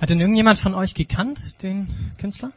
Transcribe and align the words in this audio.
Hat 0.00 0.10
denn 0.10 0.20
irgendjemand 0.20 0.58
von 0.58 0.74
euch 0.74 0.94
gekannt, 0.94 1.62
den 1.62 1.88
Künstler? 2.18 2.52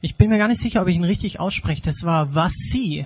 Ich 0.00 0.16
bin 0.16 0.30
mir 0.30 0.38
gar 0.38 0.48
nicht 0.48 0.60
sicher, 0.60 0.80
ob 0.80 0.88
ich 0.88 0.96
ihn 0.96 1.04
richtig 1.04 1.38
ausspreche. 1.38 1.82
Das 1.82 2.02
war 2.02 2.34
Vassi. 2.34 3.04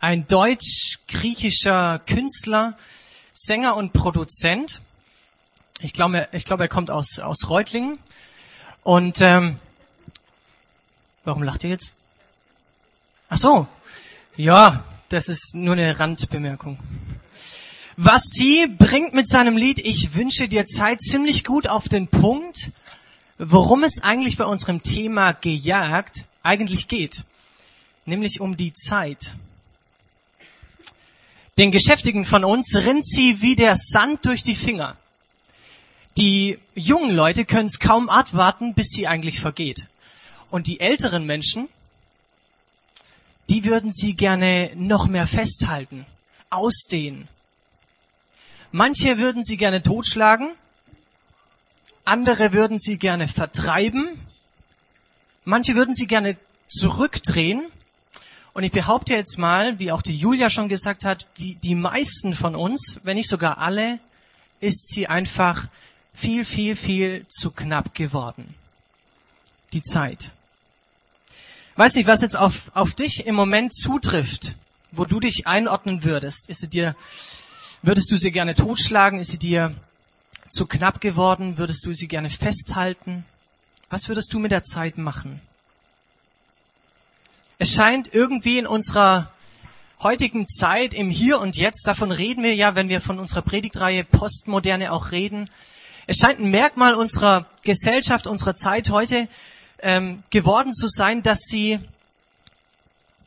Ein 0.00 0.26
deutsch-griechischer 0.26 2.00
Künstler, 2.00 2.76
Sänger 3.32 3.76
und 3.76 3.94
Produzent. 3.94 4.82
Ich 5.80 5.94
glaube, 5.94 6.28
ich 6.32 6.44
glaube, 6.44 6.64
er 6.64 6.68
kommt 6.68 6.90
aus, 6.90 7.18
aus 7.18 7.48
Reutlingen. 7.48 7.98
Und 8.82 9.22
ähm, 9.22 9.58
warum 11.24 11.42
lacht 11.42 11.64
ihr 11.64 11.70
jetzt? 11.70 11.94
Ach 13.30 13.38
so, 13.38 13.66
ja, 14.36 14.84
das 15.08 15.28
ist 15.28 15.54
nur 15.54 15.72
eine 15.72 15.98
Randbemerkung. 15.98 16.78
Was 18.02 18.22
sie 18.30 18.66
bringt 18.66 19.12
mit 19.12 19.28
seinem 19.28 19.58
Lied 19.58 19.78
Ich 19.78 20.14
wünsche 20.14 20.48
dir 20.48 20.64
Zeit 20.64 21.02
ziemlich 21.02 21.44
gut 21.44 21.66
auf 21.66 21.86
den 21.86 22.08
Punkt, 22.08 22.70
worum 23.36 23.84
es 23.84 24.02
eigentlich 24.02 24.38
bei 24.38 24.46
unserem 24.46 24.82
Thema 24.82 25.32
gejagt 25.32 26.24
eigentlich 26.42 26.88
geht. 26.88 27.24
Nämlich 28.06 28.40
um 28.40 28.56
die 28.56 28.72
Zeit. 28.72 29.34
Den 31.58 31.72
Geschäftigen 31.72 32.24
von 32.24 32.42
uns 32.42 32.74
rinnt 32.74 33.04
sie 33.04 33.42
wie 33.42 33.54
der 33.54 33.76
Sand 33.76 34.24
durch 34.24 34.42
die 34.42 34.54
Finger. 34.54 34.96
Die 36.16 36.58
jungen 36.74 37.14
Leute 37.14 37.44
können 37.44 37.66
es 37.66 37.80
kaum 37.80 38.08
abwarten, 38.08 38.72
bis 38.72 38.92
sie 38.92 39.08
eigentlich 39.08 39.40
vergeht. 39.40 39.88
Und 40.50 40.68
die 40.68 40.80
älteren 40.80 41.26
Menschen, 41.26 41.68
die 43.50 43.66
würden 43.66 43.92
sie 43.92 44.14
gerne 44.14 44.70
noch 44.74 45.06
mehr 45.06 45.26
festhalten, 45.26 46.06
ausdehnen. 46.48 47.28
Manche 48.72 49.18
würden 49.18 49.42
sie 49.42 49.56
gerne 49.56 49.82
totschlagen, 49.82 50.52
andere 52.04 52.52
würden 52.52 52.78
sie 52.78 52.98
gerne 52.98 53.26
vertreiben, 53.26 54.08
manche 55.44 55.74
würden 55.74 55.92
sie 55.92 56.06
gerne 56.06 56.36
zurückdrehen. 56.68 57.64
Und 58.52 58.62
ich 58.62 58.70
behaupte 58.70 59.14
jetzt 59.14 59.38
mal, 59.38 59.78
wie 59.80 59.90
auch 59.90 60.02
die 60.02 60.14
Julia 60.14 60.50
schon 60.50 60.68
gesagt 60.68 61.04
hat, 61.04 61.26
wie 61.36 61.56
die 61.56 61.74
meisten 61.74 62.36
von 62.36 62.54
uns, 62.54 63.00
wenn 63.02 63.16
nicht 63.16 63.28
sogar 63.28 63.58
alle, 63.58 63.98
ist 64.60 64.88
sie 64.88 65.08
einfach 65.08 65.66
viel, 66.14 66.44
viel, 66.44 66.76
viel 66.76 67.26
zu 67.28 67.50
knapp 67.50 67.94
geworden. 67.94 68.54
Die 69.72 69.82
Zeit. 69.82 70.30
Weiß 71.76 71.94
nicht, 71.94 72.06
was 72.06 72.20
jetzt 72.20 72.36
auf, 72.36 72.70
auf 72.74 72.94
dich 72.94 73.26
im 73.26 73.34
Moment 73.34 73.74
zutrifft, 73.74 74.54
wo 74.92 75.04
du 75.04 75.18
dich 75.18 75.46
einordnen 75.46 76.04
würdest. 76.04 76.48
Ist 76.48 76.60
sie 76.60 76.68
dir, 76.68 76.94
würdest 77.82 78.10
du 78.10 78.16
sie 78.16 78.30
gerne 78.30 78.54
totschlagen? 78.54 79.18
Ist 79.18 79.30
sie 79.30 79.38
dir 79.38 79.74
zu 80.48 80.66
knapp 80.66 81.00
geworden? 81.00 81.58
Würdest 81.58 81.84
du 81.86 81.92
sie 81.92 82.08
gerne 82.08 82.30
festhalten? 82.30 83.24
Was 83.88 84.08
würdest 84.08 84.32
du 84.32 84.38
mit 84.38 84.52
der 84.52 84.62
Zeit 84.62 84.98
machen? 84.98 85.40
Es 87.58 87.72
scheint 87.72 88.12
irgendwie 88.14 88.58
in 88.58 88.66
unserer 88.66 89.30
heutigen 90.02 90.48
Zeit, 90.48 90.94
im 90.94 91.10
Hier 91.10 91.40
und 91.40 91.56
Jetzt, 91.56 91.86
davon 91.86 92.10
reden 92.10 92.42
wir 92.42 92.54
ja, 92.54 92.74
wenn 92.74 92.88
wir 92.88 93.00
von 93.00 93.18
unserer 93.18 93.42
Predigtreihe 93.42 94.04
Postmoderne 94.04 94.92
auch 94.92 95.10
reden, 95.10 95.50
es 96.06 96.16
scheint 96.16 96.40
ein 96.40 96.50
Merkmal 96.50 96.94
unserer 96.94 97.46
Gesellschaft, 97.62 98.26
unserer 98.26 98.54
Zeit 98.54 98.90
heute 98.90 99.28
ähm, 99.80 100.24
geworden 100.30 100.72
zu 100.72 100.88
sein, 100.88 101.22
dass 101.22 101.42
sie, 101.42 101.78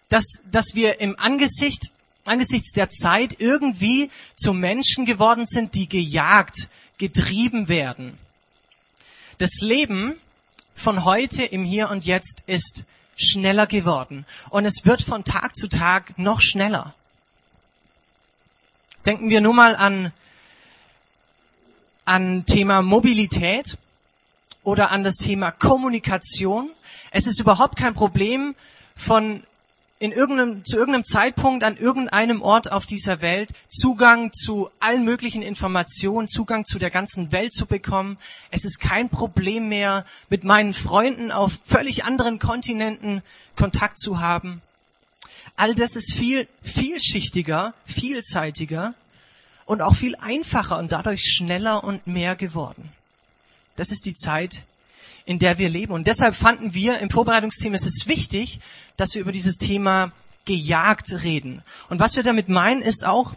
dass, 0.09 0.41
dass 0.51 0.75
wir 0.75 0.99
im 0.99 1.17
Angesicht, 1.17 1.92
angesichts 2.25 2.71
der 2.73 2.89
Zeit 2.89 3.39
irgendwie 3.39 4.09
zu 4.35 4.53
Menschen 4.53 5.05
geworden 5.05 5.45
sind, 5.45 5.75
die 5.75 5.87
gejagt, 5.87 6.69
getrieben 6.97 7.67
werden. 7.67 8.17
Das 9.37 9.61
Leben 9.61 10.15
von 10.75 11.05
heute 11.05 11.43
im 11.43 11.63
Hier 11.63 11.89
und 11.89 12.05
Jetzt 12.05 12.43
ist 12.47 12.85
schneller 13.15 13.67
geworden 13.67 14.25
und 14.49 14.65
es 14.65 14.85
wird 14.85 15.01
von 15.01 15.23
Tag 15.23 15.55
zu 15.55 15.67
Tag 15.67 16.17
noch 16.17 16.41
schneller. 16.41 16.93
Denken 19.05 19.29
wir 19.29 19.41
nur 19.41 19.53
mal 19.53 19.75
an 19.75 20.11
an 22.05 22.45
Thema 22.45 22.81
Mobilität 22.81 23.77
oder 24.63 24.91
an 24.91 25.03
das 25.03 25.15
Thema 25.15 25.51
Kommunikation. 25.51 26.69
Es 27.11 27.27
ist 27.27 27.39
überhaupt 27.39 27.77
kein 27.77 27.93
Problem, 27.93 28.55
von 28.95 29.43
in 30.03 30.11
irgendeinem, 30.11 30.65
zu 30.65 30.75
irgendeinem 30.75 31.05
Zeitpunkt 31.05 31.63
an 31.63 31.77
irgendeinem 31.77 32.41
Ort 32.41 32.69
auf 32.69 32.85
dieser 32.85 33.21
Welt 33.21 33.51
Zugang 33.69 34.33
zu 34.33 34.69
allen 34.81 35.05
möglichen 35.05 35.41
Informationen, 35.41 36.27
Zugang 36.27 36.65
zu 36.65 36.77
der 36.77 36.89
ganzen 36.89 37.31
Welt 37.31 37.53
zu 37.53 37.67
bekommen. 37.67 38.17
Es 38.51 38.65
ist 38.65 38.81
kein 38.81 39.07
Problem 39.07 39.69
mehr, 39.69 40.05
mit 40.27 40.43
meinen 40.43 40.73
Freunden 40.73 41.31
auf 41.31 41.57
völlig 41.63 42.03
anderen 42.03 42.37
Kontinenten 42.37 43.21
Kontakt 43.55 43.97
zu 43.97 44.19
haben. 44.19 44.61
All 45.55 45.73
das 45.73 45.95
ist 45.95 46.13
viel 46.13 46.49
vielschichtiger, 46.63 47.73
vielseitiger 47.85 48.95
und 49.63 49.81
auch 49.81 49.95
viel 49.95 50.17
einfacher 50.17 50.79
und 50.79 50.91
dadurch 50.91 51.31
schneller 51.33 51.81
und 51.81 52.07
mehr 52.07 52.35
geworden. 52.35 52.91
Das 53.77 53.89
ist 53.89 54.05
die 54.05 54.15
Zeit, 54.15 54.65
in 55.25 55.39
der 55.39 55.57
wir 55.57 55.69
leben. 55.69 55.93
Und 55.93 56.07
deshalb 56.07 56.35
fanden 56.35 56.73
wir 56.73 56.99
im 56.99 57.09
Vorbereitungsteam, 57.09 57.73
es 57.73 57.85
ist 57.85 58.07
wichtig, 58.07 58.59
dass 58.97 59.13
wir 59.13 59.21
über 59.21 59.31
dieses 59.31 59.57
Thema 59.57 60.11
gejagt 60.45 61.11
reden. 61.23 61.61
Und 61.89 61.99
was 61.99 62.15
wir 62.15 62.23
damit 62.23 62.49
meinen, 62.49 62.81
ist 62.81 63.05
auch 63.05 63.33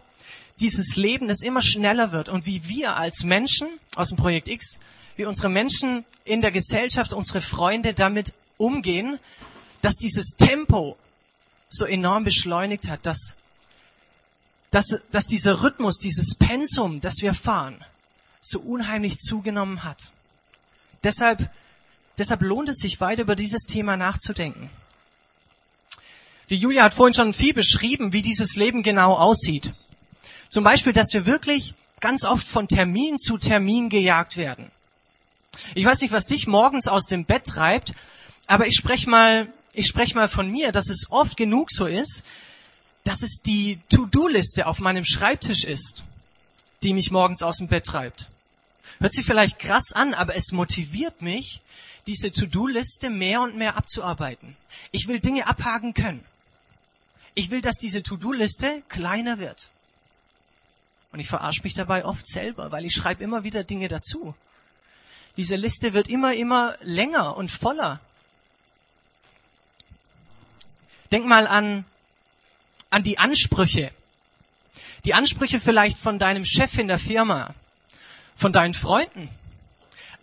dieses 0.59 0.95
Leben, 0.95 1.27
das 1.27 1.41
immer 1.41 1.61
schneller 1.61 2.11
wird 2.11 2.29
und 2.29 2.45
wie 2.45 2.67
wir 2.67 2.95
als 2.95 3.23
Menschen 3.23 3.67
aus 3.95 4.09
dem 4.09 4.17
Projekt 4.17 4.47
X, 4.47 4.79
wie 5.15 5.25
unsere 5.25 5.49
Menschen 5.49 6.03
in 6.25 6.41
der 6.41 6.51
Gesellschaft, 6.51 7.13
unsere 7.13 7.41
Freunde 7.41 7.93
damit 7.93 8.33
umgehen, 8.57 9.19
dass 9.81 9.95
dieses 9.95 10.35
Tempo 10.37 10.97
so 11.69 11.85
enorm 11.85 12.23
beschleunigt 12.23 12.87
hat, 12.87 13.05
dass 13.05 13.35
dass, 14.71 14.99
dass 15.11 15.27
dieser 15.27 15.63
Rhythmus, 15.63 15.97
dieses 15.97 16.35
Pensum, 16.35 17.01
das 17.01 17.21
wir 17.21 17.33
fahren, 17.33 17.83
so 18.41 18.59
unheimlich 18.59 19.17
zugenommen 19.17 19.83
hat. 19.83 20.11
Deshalb, 21.03 21.49
deshalb 22.17 22.41
lohnt 22.41 22.69
es 22.69 22.77
sich 22.77 22.99
weiter 22.99 23.21
über 23.21 23.35
dieses 23.35 23.63
Thema 23.63 23.97
nachzudenken. 23.97 24.69
Die 26.49 26.55
Julia 26.55 26.83
hat 26.83 26.93
vorhin 26.93 27.13
schon 27.13 27.33
viel 27.33 27.53
beschrieben, 27.53 28.13
wie 28.13 28.21
dieses 28.21 28.55
Leben 28.55 28.81
genau 28.81 29.13
aussieht. 29.13 29.73
Zum 30.49 30.63
Beispiel, 30.63 30.93
dass 30.93 31.13
wir 31.13 31.25
wirklich 31.25 31.73
ganz 31.99 32.23
oft 32.23 32.47
von 32.47 32.67
Termin 32.67 33.19
zu 33.19 33.37
Termin 33.37 33.89
gejagt 33.89 34.37
werden. 34.37 34.71
Ich 35.75 35.83
weiß 35.83 36.01
nicht, 36.01 36.11
was 36.11 36.25
dich 36.25 36.47
morgens 36.47 36.87
aus 36.87 37.05
dem 37.05 37.25
Bett 37.25 37.45
treibt, 37.45 37.93
aber 38.45 38.67
ich 38.67 38.75
spreche 38.75 39.09
mal, 39.09 39.51
ich 39.73 39.87
spreche 39.87 40.15
mal 40.15 40.29
von 40.29 40.49
mir, 40.49 40.71
dass 40.71 40.89
es 40.89 41.07
oft 41.09 41.35
genug 41.35 41.71
so 41.71 41.85
ist, 41.85 42.23
dass 43.03 43.23
es 43.23 43.41
die 43.41 43.79
To-Do-Liste 43.89 44.67
auf 44.67 44.79
meinem 44.79 45.03
Schreibtisch 45.03 45.63
ist, 45.63 46.03
die 46.83 46.93
mich 46.93 47.11
morgens 47.11 47.43
aus 47.43 47.57
dem 47.57 47.67
Bett 47.67 47.85
treibt. 47.85 48.29
Hört 48.99 49.13
sich 49.13 49.25
vielleicht 49.25 49.59
krass 49.59 49.91
an, 49.93 50.13
aber 50.13 50.35
es 50.35 50.51
motiviert 50.51 51.21
mich, 51.21 51.61
diese 52.05 52.31
To-Do-Liste 52.31 53.09
mehr 53.09 53.41
und 53.41 53.57
mehr 53.57 53.75
abzuarbeiten. 53.75 54.55
Ich 54.91 55.07
will 55.07 55.19
Dinge 55.19 55.45
abhaken 55.45 55.93
können. 55.93 56.23
Ich 57.37 57.51
will, 57.51 57.61
dass 57.61 57.77
diese 57.77 58.01
To-Do-Liste 58.01 58.81
kleiner 58.89 59.37
wird. 59.37 59.69
Und 61.11 61.19
ich 61.19 61.27
verarsche 61.27 61.61
mich 61.61 61.75
dabei 61.75 62.03
oft 62.03 62.27
selber, 62.27 62.71
weil 62.71 62.83
ich 62.83 62.93
schreibe 62.93 63.23
immer 63.23 63.43
wieder 63.43 63.63
Dinge 63.63 63.89
dazu. 63.89 64.33
Diese 65.37 65.55
Liste 65.55 65.93
wird 65.93 66.07
immer, 66.07 66.33
immer 66.33 66.73
länger 66.81 67.37
und 67.37 67.51
voller. 67.51 67.99
Denk 71.11 71.27
mal 71.27 71.45
an 71.45 71.85
an 72.89 73.03
die 73.03 73.19
Ansprüche. 73.19 73.91
Die 75.05 75.13
Ansprüche 75.13 75.59
vielleicht 75.59 75.99
von 75.99 76.17
deinem 76.17 76.43
Chef 76.43 76.79
in 76.79 76.87
der 76.87 76.97
Firma, 76.97 77.53
von 78.35 78.51
deinen 78.51 78.73
Freunden, 78.73 79.29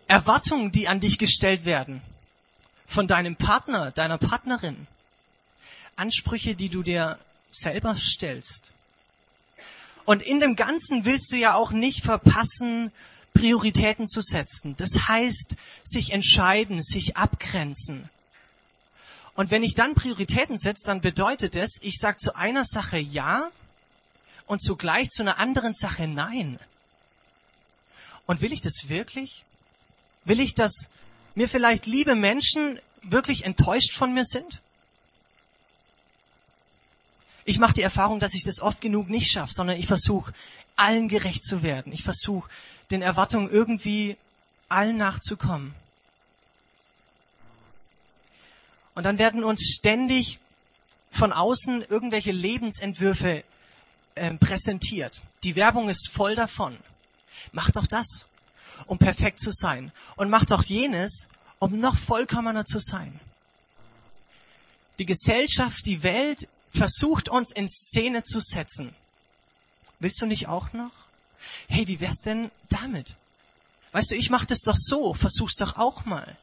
Erwartungen, 0.09 0.73
die 0.73 0.89
an 0.89 0.99
dich 0.99 1.19
gestellt 1.19 1.65
werden, 1.65 2.03
von 2.89 3.07
deinem 3.07 3.37
Partner, 3.37 3.93
deiner 3.93 4.19
Partnerin, 4.19 4.89
Ansprüche, 5.97 6.55
die 6.55 6.69
du 6.69 6.83
dir 6.83 7.19
selber 7.51 7.97
stellst. 7.97 8.75
Und 10.05 10.23
in 10.23 10.41
dem 10.41 10.57
Ganzen 10.57 11.05
willst 11.05 11.33
du 11.33 11.37
ja 11.37 11.55
auch 11.55 11.73
nicht 11.73 12.05
verpassen, 12.05 12.93
Prioritäten 13.33 14.07
zu 14.07 14.21
setzen. 14.21 14.77
Das 14.77 15.09
heißt, 15.09 15.57
sich 15.83 16.13
entscheiden, 16.13 16.83
sich 16.83 17.17
abgrenzen. 17.17 18.09
Und 19.35 19.51
wenn 19.51 19.65
ich 19.65 19.75
dann 19.75 19.95
Prioritäten 19.95 20.59
setze, 20.59 20.87
dann 20.87 21.01
bedeutet 21.01 21.57
es, 21.57 21.81
ich 21.83 21.99
sage 21.99 22.19
zu 22.19 22.37
einer 22.37 22.65
Sache 22.65 22.99
Ja 22.99 23.51
und 24.47 24.63
zugleich 24.63 25.11
zu 25.11 25.23
einer 25.23 25.39
anderen 25.39 25.75
Sache 25.75 26.07
Nein. 26.07 26.59
Und 28.27 28.41
will 28.41 28.53
ich 28.53 28.61
das 28.61 28.89
wirklich? 28.89 29.45
Will 30.25 30.41
ich, 30.41 30.55
dass 30.55 30.89
mir 31.35 31.49
vielleicht 31.49 31.87
liebe 31.87 32.15
Menschen 32.15 32.79
wirklich 33.03 33.45
enttäuscht 33.45 33.93
von 33.93 34.15
mir 34.15 34.25
sind? 34.25 34.61
Ich 37.45 37.59
mache 37.59 37.75
die 37.75 37.83
Erfahrung, 37.83 38.21
dass 38.21 38.35
ich 38.35 38.45
das 38.45 38.61
oft 38.61 38.81
genug 38.81 39.09
nicht 39.09 39.31
schaffe, 39.31 39.53
sondern 39.53 39.79
ich 39.79 39.87
versuche, 39.87 40.33
allen 40.77 41.09
gerecht 41.09 41.45
zu 41.45 41.63
werden. 41.63 41.93
Ich 41.93 42.03
versuche, 42.03 42.51
den 42.91 43.03
Erwartungen 43.03 43.51
irgendwie 43.51 44.17
allen 44.69 44.97
nachzukommen. 44.97 45.75
Und 48.95 49.05
dann 49.05 49.19
werden 49.19 49.45
uns 49.45 49.75
ständig 49.75 50.39
von 51.11 51.33
außen 51.33 51.85
irgendwelche 51.89 52.33
Lebensentwürfe 52.33 53.45
äh, 54.15 54.35
präsentiert. 54.35 55.21
Die 55.43 55.57
Werbung 55.57 55.89
ist 55.89 56.11
voll 56.11 56.35
davon. 56.35 56.77
Mach 57.53 57.71
doch 57.71 57.87
das, 57.87 58.27
um 58.87 58.99
perfekt 58.99 59.41
zu 59.41 59.51
sein. 59.53 59.93
Und 60.17 60.31
mach 60.31 60.45
doch 60.45 60.63
jenes, 60.63 61.29
um 61.59 61.79
noch 61.79 61.97
vollkommener 61.97 62.65
zu 62.65 62.79
sein. 62.79 63.21
Die 64.99 65.07
Gesellschaft, 65.07 65.87
die 65.87 66.03
Welt 66.03 66.49
versucht 66.75 67.29
uns 67.29 67.53
in 67.53 67.69
Szene 67.69 68.25
zu 68.25 68.41
setzen. 68.41 68.95
Willst 70.01 70.21
du 70.21 70.27
nicht 70.27 70.49
auch 70.49 70.73
noch? 70.73 70.93
Hey, 71.69 71.87
wie 71.87 72.01
wär's 72.01 72.21
denn 72.21 72.51
damit? 72.69 73.17
Weißt 73.93 74.11
du, 74.11 74.17
ich 74.17 74.29
mach 74.29 74.45
das 74.45 74.61
doch 74.61 74.77
so, 74.77 75.15
versuch's 75.15 75.55
doch 75.55 75.77
auch 75.77 76.05
mal. 76.05 76.37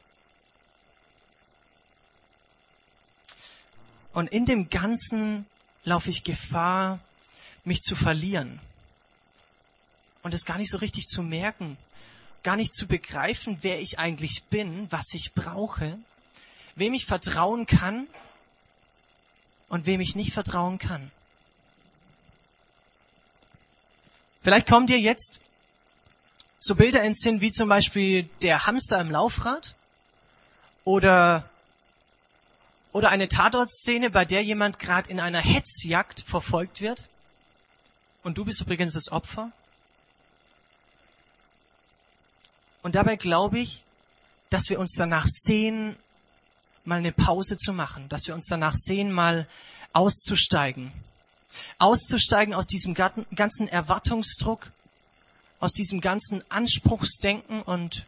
Und 4.14 4.28
in 4.32 4.46
dem 4.46 4.68
Ganzen 4.68 5.46
laufe 5.84 6.10
ich 6.10 6.24
Gefahr, 6.24 6.98
mich 7.64 7.80
zu 7.80 7.94
verlieren. 7.94 8.60
Und 10.22 10.34
es 10.34 10.44
gar 10.44 10.56
nicht 10.56 10.70
so 10.70 10.78
richtig 10.78 11.06
zu 11.06 11.22
merken, 11.22 11.76
gar 12.42 12.56
nicht 12.56 12.74
zu 12.74 12.86
begreifen, 12.86 13.58
wer 13.62 13.80
ich 13.80 13.98
eigentlich 13.98 14.44
bin, 14.44 14.86
was 14.90 15.12
ich 15.14 15.32
brauche, 15.34 15.98
wem 16.74 16.94
ich 16.94 17.06
vertrauen 17.06 17.66
kann 17.66 18.06
und 19.72 19.86
wem 19.86 20.02
ich 20.02 20.14
nicht 20.16 20.34
vertrauen 20.34 20.76
kann. 20.78 21.10
Vielleicht 24.42 24.68
kommen 24.68 24.86
dir 24.86 25.00
jetzt 25.00 25.40
so 26.60 26.74
Bilder 26.74 27.02
ins 27.02 27.20
Sinn, 27.20 27.40
wie 27.40 27.50
zum 27.50 27.70
Beispiel 27.70 28.28
der 28.42 28.66
Hamster 28.66 29.00
im 29.00 29.10
Laufrad 29.10 29.74
oder, 30.84 31.48
oder 32.92 33.08
eine 33.08 33.28
Tatortszene, 33.28 34.10
bei 34.10 34.26
der 34.26 34.44
jemand 34.44 34.78
gerade 34.78 35.08
in 35.08 35.20
einer 35.20 35.40
Hetzjagd 35.40 36.20
verfolgt 36.20 36.82
wird. 36.82 37.04
Und 38.22 38.36
du 38.36 38.44
bist 38.44 38.60
übrigens 38.60 38.92
das 38.92 39.10
Opfer. 39.10 39.52
Und 42.82 42.94
dabei 42.94 43.16
glaube 43.16 43.58
ich, 43.58 43.84
dass 44.50 44.68
wir 44.68 44.78
uns 44.78 44.96
danach 44.98 45.26
sehen, 45.26 45.96
mal 46.84 46.98
eine 46.98 47.12
Pause 47.12 47.56
zu 47.56 47.72
machen, 47.72 48.08
dass 48.08 48.26
wir 48.26 48.34
uns 48.34 48.46
danach 48.46 48.74
sehen, 48.74 49.12
mal 49.12 49.46
auszusteigen. 49.92 50.92
Auszusteigen 51.78 52.54
aus 52.54 52.66
diesem 52.66 52.94
ganzen 52.94 53.68
Erwartungsdruck, 53.68 54.70
aus 55.60 55.72
diesem 55.72 56.00
ganzen 56.00 56.42
Anspruchsdenken 56.50 57.62
und 57.62 58.06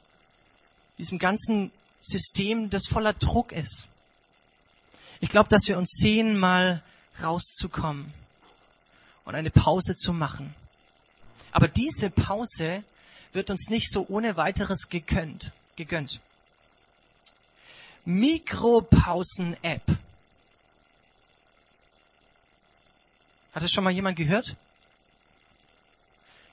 diesem 0.99 1.19
ganzen 1.19 1.71
System, 2.01 2.71
das 2.71 2.87
voller 2.87 3.13
Druck 3.13 3.53
ist. 3.53 3.85
Ich 5.21 5.29
glaube, 5.29 5.49
dass 5.49 5.69
wir 5.69 5.79
uns 5.79 5.91
sehen, 6.01 6.39
mal 6.39 6.83
rauszukommen 7.23 8.13
und 9.25 9.35
eine 9.35 9.51
Pause 9.51 9.95
zu 9.95 10.13
machen. 10.13 10.55
Aber 11.53 11.69
diese 11.69 12.11
Pause 12.11 12.83
wird 13.33 13.51
uns 13.51 13.69
nicht 13.71 13.91
so 13.91 14.07
ohne 14.09 14.37
weiteres 14.37 14.89
gegönnt. 14.89 15.53
gegönnt. 15.77 16.21
Mikropausen-App. 18.05 19.83
Hat 23.53 23.63
das 23.63 23.73
schon 23.73 23.85
mal 23.85 23.93
jemand 23.93 24.17
gehört? 24.17 24.57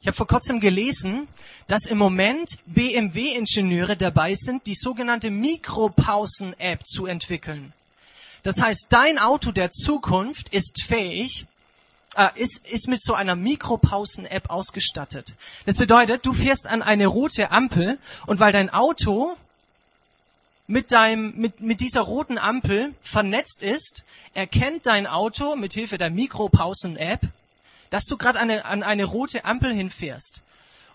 Ich 0.02 0.08
habe 0.08 0.18
vor 0.18 0.28
kurzem 0.28 0.60
gelesen, 0.60 1.28
dass 1.68 1.86
im 1.86 1.98
Moment 2.00 2.58
BMW-Ingenieure 2.66 3.96
dabei 3.96 4.34
sind, 4.34 4.66
die 4.66 4.74
sogenannte 4.74 5.30
Mikropausen-App 5.30 6.86
zu 6.86 7.06
entwickeln. 7.06 7.74
Das 8.44 8.62
heißt, 8.62 8.88
dein 8.90 9.20
Auto 9.20 9.52
der 9.52 9.70
Zukunft 9.70 10.50
ist 10.50 10.82
fähig, 10.84 11.46
äh, 12.16 12.30
ist, 12.36 12.68
ist 12.68 12.88
mit 12.88 13.02
so 13.02 13.14
einer 13.14 13.36
Mikropausen-App 13.36 14.50
ausgestattet. 14.50 15.36
Das 15.66 15.78
bedeutet, 15.78 16.26
du 16.26 16.34
fährst 16.34 16.68
an 16.68 16.82
eine 16.82 17.06
rote 17.06 17.52
Ampel 17.52 18.00
und 18.26 18.40
weil 18.40 18.52
dein 18.52 18.72
Auto 18.72 19.38
mit, 20.72 20.94
deinem, 20.94 21.34
mit, 21.36 21.60
mit 21.60 21.82
dieser 21.82 22.02
roten 22.02 22.38
Ampel 22.38 22.96
vernetzt 23.02 23.62
ist, 23.62 24.04
erkennt 24.34 24.86
dein 24.86 25.06
Auto 25.06 25.58
mit 25.58 25.74
Hilfe 25.74 25.98
der 25.98 26.10
Mikropausen-App, 26.10 27.22
dass 27.90 28.06
du 28.06 28.16
gerade 28.16 28.40
eine, 28.40 28.64
an 28.64 28.82
eine 28.82 29.04
rote 29.04 29.44
Ampel 29.44 29.74
hinfährst. 29.74 30.42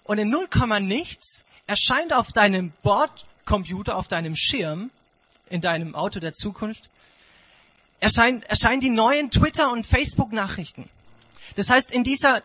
Und 0.05 0.19
in 0.19 0.31
0, 0.31 0.49
nichts 0.81 1.45
erscheint 1.67 2.15
auf 2.15 2.33
deinem 2.33 2.73
Bordcomputer, 2.83 3.97
auf 3.99 4.09
deinem 4.09 4.35
Schirm, 4.35 4.91
in 5.51 5.61
deinem 5.61 5.95
Auto 5.95 6.21
der 6.21 6.33
Zukunft, 6.33 6.89
erscheinen, 8.01 8.43
erscheinen 8.45 8.81
die 8.81 8.91
neuen 8.91 9.31
Twitter- 9.31 9.71
und 9.71 9.87
Facebook-Nachrichten. 9.87 10.89
Das 11.57 11.69
heißt, 11.69 11.93
in 11.93 12.03
dieser 12.03 12.43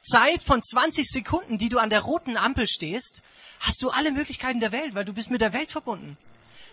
Zeit 0.00 0.42
von 0.42 0.60
20 0.60 1.08
Sekunden, 1.08 1.56
die 1.56 1.68
du 1.68 1.78
an 1.78 1.90
der 1.90 2.00
roten 2.00 2.36
Ampel 2.36 2.66
stehst, 2.66 3.22
hast 3.60 3.80
du 3.80 3.90
alle 3.90 4.10
Möglichkeiten 4.10 4.58
der 4.58 4.72
Welt, 4.72 4.96
weil 4.96 5.04
du 5.04 5.12
bist 5.12 5.30
mit 5.30 5.40
der 5.40 5.52
Welt 5.52 5.70
verbunden. 5.70 6.18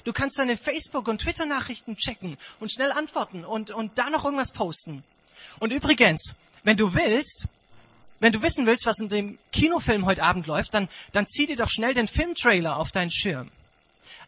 Du 0.04 0.14
kannst 0.14 0.40
deine 0.40 0.58
Facebook- 0.58 1.08
und 1.08 1.22
Twitter-Nachrichten 1.22 1.96
checken 1.96 2.38
und 2.60 2.72
schnell 2.72 2.92
antworten 2.92 3.46
und, 3.46 3.72
und 3.72 3.98
da 3.98 4.10
noch 4.10 4.26
irgendwas 4.26 4.52
posten. 4.52 5.04
Und 5.60 5.72
übrigens, 5.72 6.36
wenn 6.64 6.78
du 6.78 6.94
willst, 6.94 7.48
wenn 8.20 8.32
du 8.32 8.42
wissen 8.42 8.66
willst, 8.66 8.86
was 8.86 9.00
in 9.00 9.10
dem 9.10 9.40
Kinofilm 9.52 10.06
heute 10.06 10.24
Abend 10.24 10.48
läuft, 10.48 10.74
dann, 10.74 10.90
dann 11.12 11.28
zieh 11.28 11.48
dir 11.48 11.56
doch 11.56 11.70
schnell 11.70 11.94
den 11.94 12.08
Filmtrailer 12.08 12.78
auf 12.78 12.92
deinen 12.92 13.12
Schirm. 13.12 13.52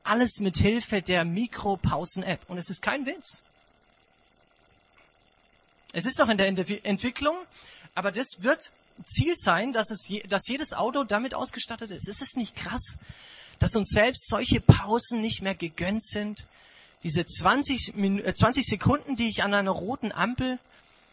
Alles 0.04 0.40
mit 0.40 0.58
Hilfe 0.58 1.02
der 1.02 1.26
Mikropausen-App. 1.26 2.42
Und 2.50 2.58
es 2.58 2.70
ist 2.70 2.82
kein 2.82 3.06
Witz. 3.06 3.42
Es 5.94 6.06
ist 6.06 6.18
noch 6.18 6.30
in 6.30 6.38
der 6.38 6.48
Entwicklung, 6.48 7.38
aber 7.94 8.12
das 8.12 8.42
wird 8.42 8.72
Ziel 9.06 9.36
sein, 9.36 9.74
dass, 9.74 9.92
es 9.92 10.08
je, 10.08 10.24
dass 10.24 10.48
jedes 10.48 10.74
Auto 10.74 11.04
damit 11.04 11.36
ausgestattet 11.36 11.92
ist. 11.92 12.08
Ist 12.08 12.22
es 12.22 12.36
nicht 12.36 12.56
krass, 12.56 12.98
dass 13.60 13.76
uns 13.76 13.90
selbst 13.90 14.28
solche 14.28 14.60
Pausen 14.60 15.22
nicht 15.22 15.42
mehr 15.42 15.56
gegönnt 15.56 16.04
sind? 16.04 16.46
Diese 17.04 17.26
20, 17.26 17.94
20 18.34 18.64
äh, 18.64 18.70
Sekunden, 18.70 19.16
die 19.16 19.28
ich 19.28 19.44
an 19.44 19.54
einer 19.54 19.72
roten 19.72 20.12
Ampel 20.12 20.60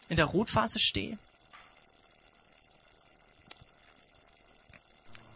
in 0.09 0.15
der 0.15 0.25
Rotphase 0.25 0.79
stehe? 0.79 1.17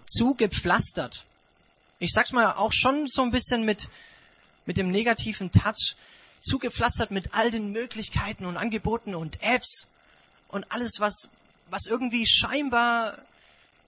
Zugepflastert. 0.07 1.25
Ich 1.99 2.11
sag's 2.11 2.31
mal 2.31 2.53
auch 2.53 2.73
schon 2.73 3.07
so 3.07 3.21
ein 3.21 3.31
bisschen 3.31 3.65
mit, 3.65 3.89
mit 4.65 4.77
dem 4.77 4.91
negativen 4.91 5.51
Touch 5.51 5.95
zugepflastert 6.45 7.11
mit 7.11 7.33
all 7.33 7.49
den 7.51 7.71
Möglichkeiten 7.71 8.45
und 8.45 8.55
Angeboten 8.55 9.15
und 9.15 9.41
Apps 9.41 9.87
und 10.47 10.71
alles, 10.71 10.99
was, 10.99 11.29
was 11.69 11.87
irgendwie 11.87 12.27
scheinbar 12.27 13.17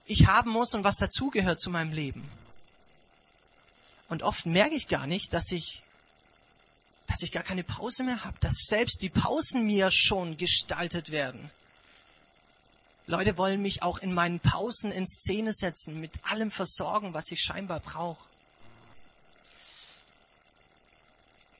ich 0.06 0.26
haben 0.26 0.50
muss 0.50 0.74
und 0.74 0.84
was 0.84 0.96
dazugehört 0.96 1.60
zu 1.60 1.70
meinem 1.70 1.92
Leben. 1.92 2.28
Und 4.08 4.22
oft 4.22 4.46
merke 4.46 4.74
ich 4.74 4.88
gar 4.88 5.06
nicht, 5.06 5.32
dass 5.34 5.52
ich, 5.52 5.82
dass 7.06 7.22
ich 7.22 7.32
gar 7.32 7.42
keine 7.42 7.62
Pause 7.62 8.04
mehr 8.04 8.24
habe, 8.24 8.38
dass 8.40 8.66
selbst 8.66 9.02
die 9.02 9.10
Pausen 9.10 9.66
mir 9.66 9.90
schon 9.90 10.36
gestaltet 10.36 11.10
werden. 11.10 11.50
Leute 13.06 13.38
wollen 13.38 13.62
mich 13.62 13.82
auch 13.82 13.98
in 13.98 14.12
meinen 14.12 14.40
Pausen 14.40 14.92
in 14.92 15.06
Szene 15.06 15.52
setzen, 15.52 15.98
mit 16.00 16.20
allem 16.24 16.50
versorgen, 16.50 17.14
was 17.14 17.30
ich 17.30 17.40
scheinbar 17.40 17.80
brauche. 17.80 18.22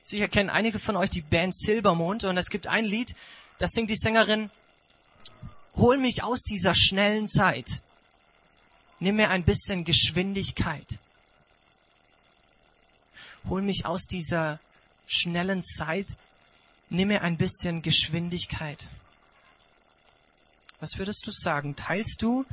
Sicher 0.03 0.27
kennen 0.27 0.49
einige 0.49 0.79
von 0.79 0.95
euch 0.95 1.09
die 1.11 1.21
Band 1.21 1.55
Silbermond 1.55 2.23
und 2.23 2.37
es 2.37 2.49
gibt 2.49 2.67
ein 2.67 2.85
Lied, 2.85 3.15
das 3.59 3.71
singt 3.71 3.89
die 3.89 3.95
Sängerin, 3.95 4.49
hol 5.75 5.97
mich 5.97 6.23
aus 6.23 6.41
dieser 6.41 6.73
schnellen 6.75 7.27
Zeit. 7.27 7.81
Nimm 8.99 9.17
mir 9.17 9.29
ein 9.29 9.43
bisschen 9.43 9.85
Geschwindigkeit. 9.85 10.99
Hol 13.47 13.61
mich 13.61 13.85
aus 13.85 14.05
dieser 14.05 14.59
schnellen 15.07 15.63
Zeit. 15.63 16.07
Nimm 16.89 17.09
mir 17.09 17.21
ein 17.21 17.37
bisschen 17.37 17.81
Geschwindigkeit. 17.81 18.89
Was 20.79 20.97
würdest 20.97 21.27
du 21.27 21.31
sagen? 21.31 21.75
Teilst 21.75 22.21
du, 22.21 22.45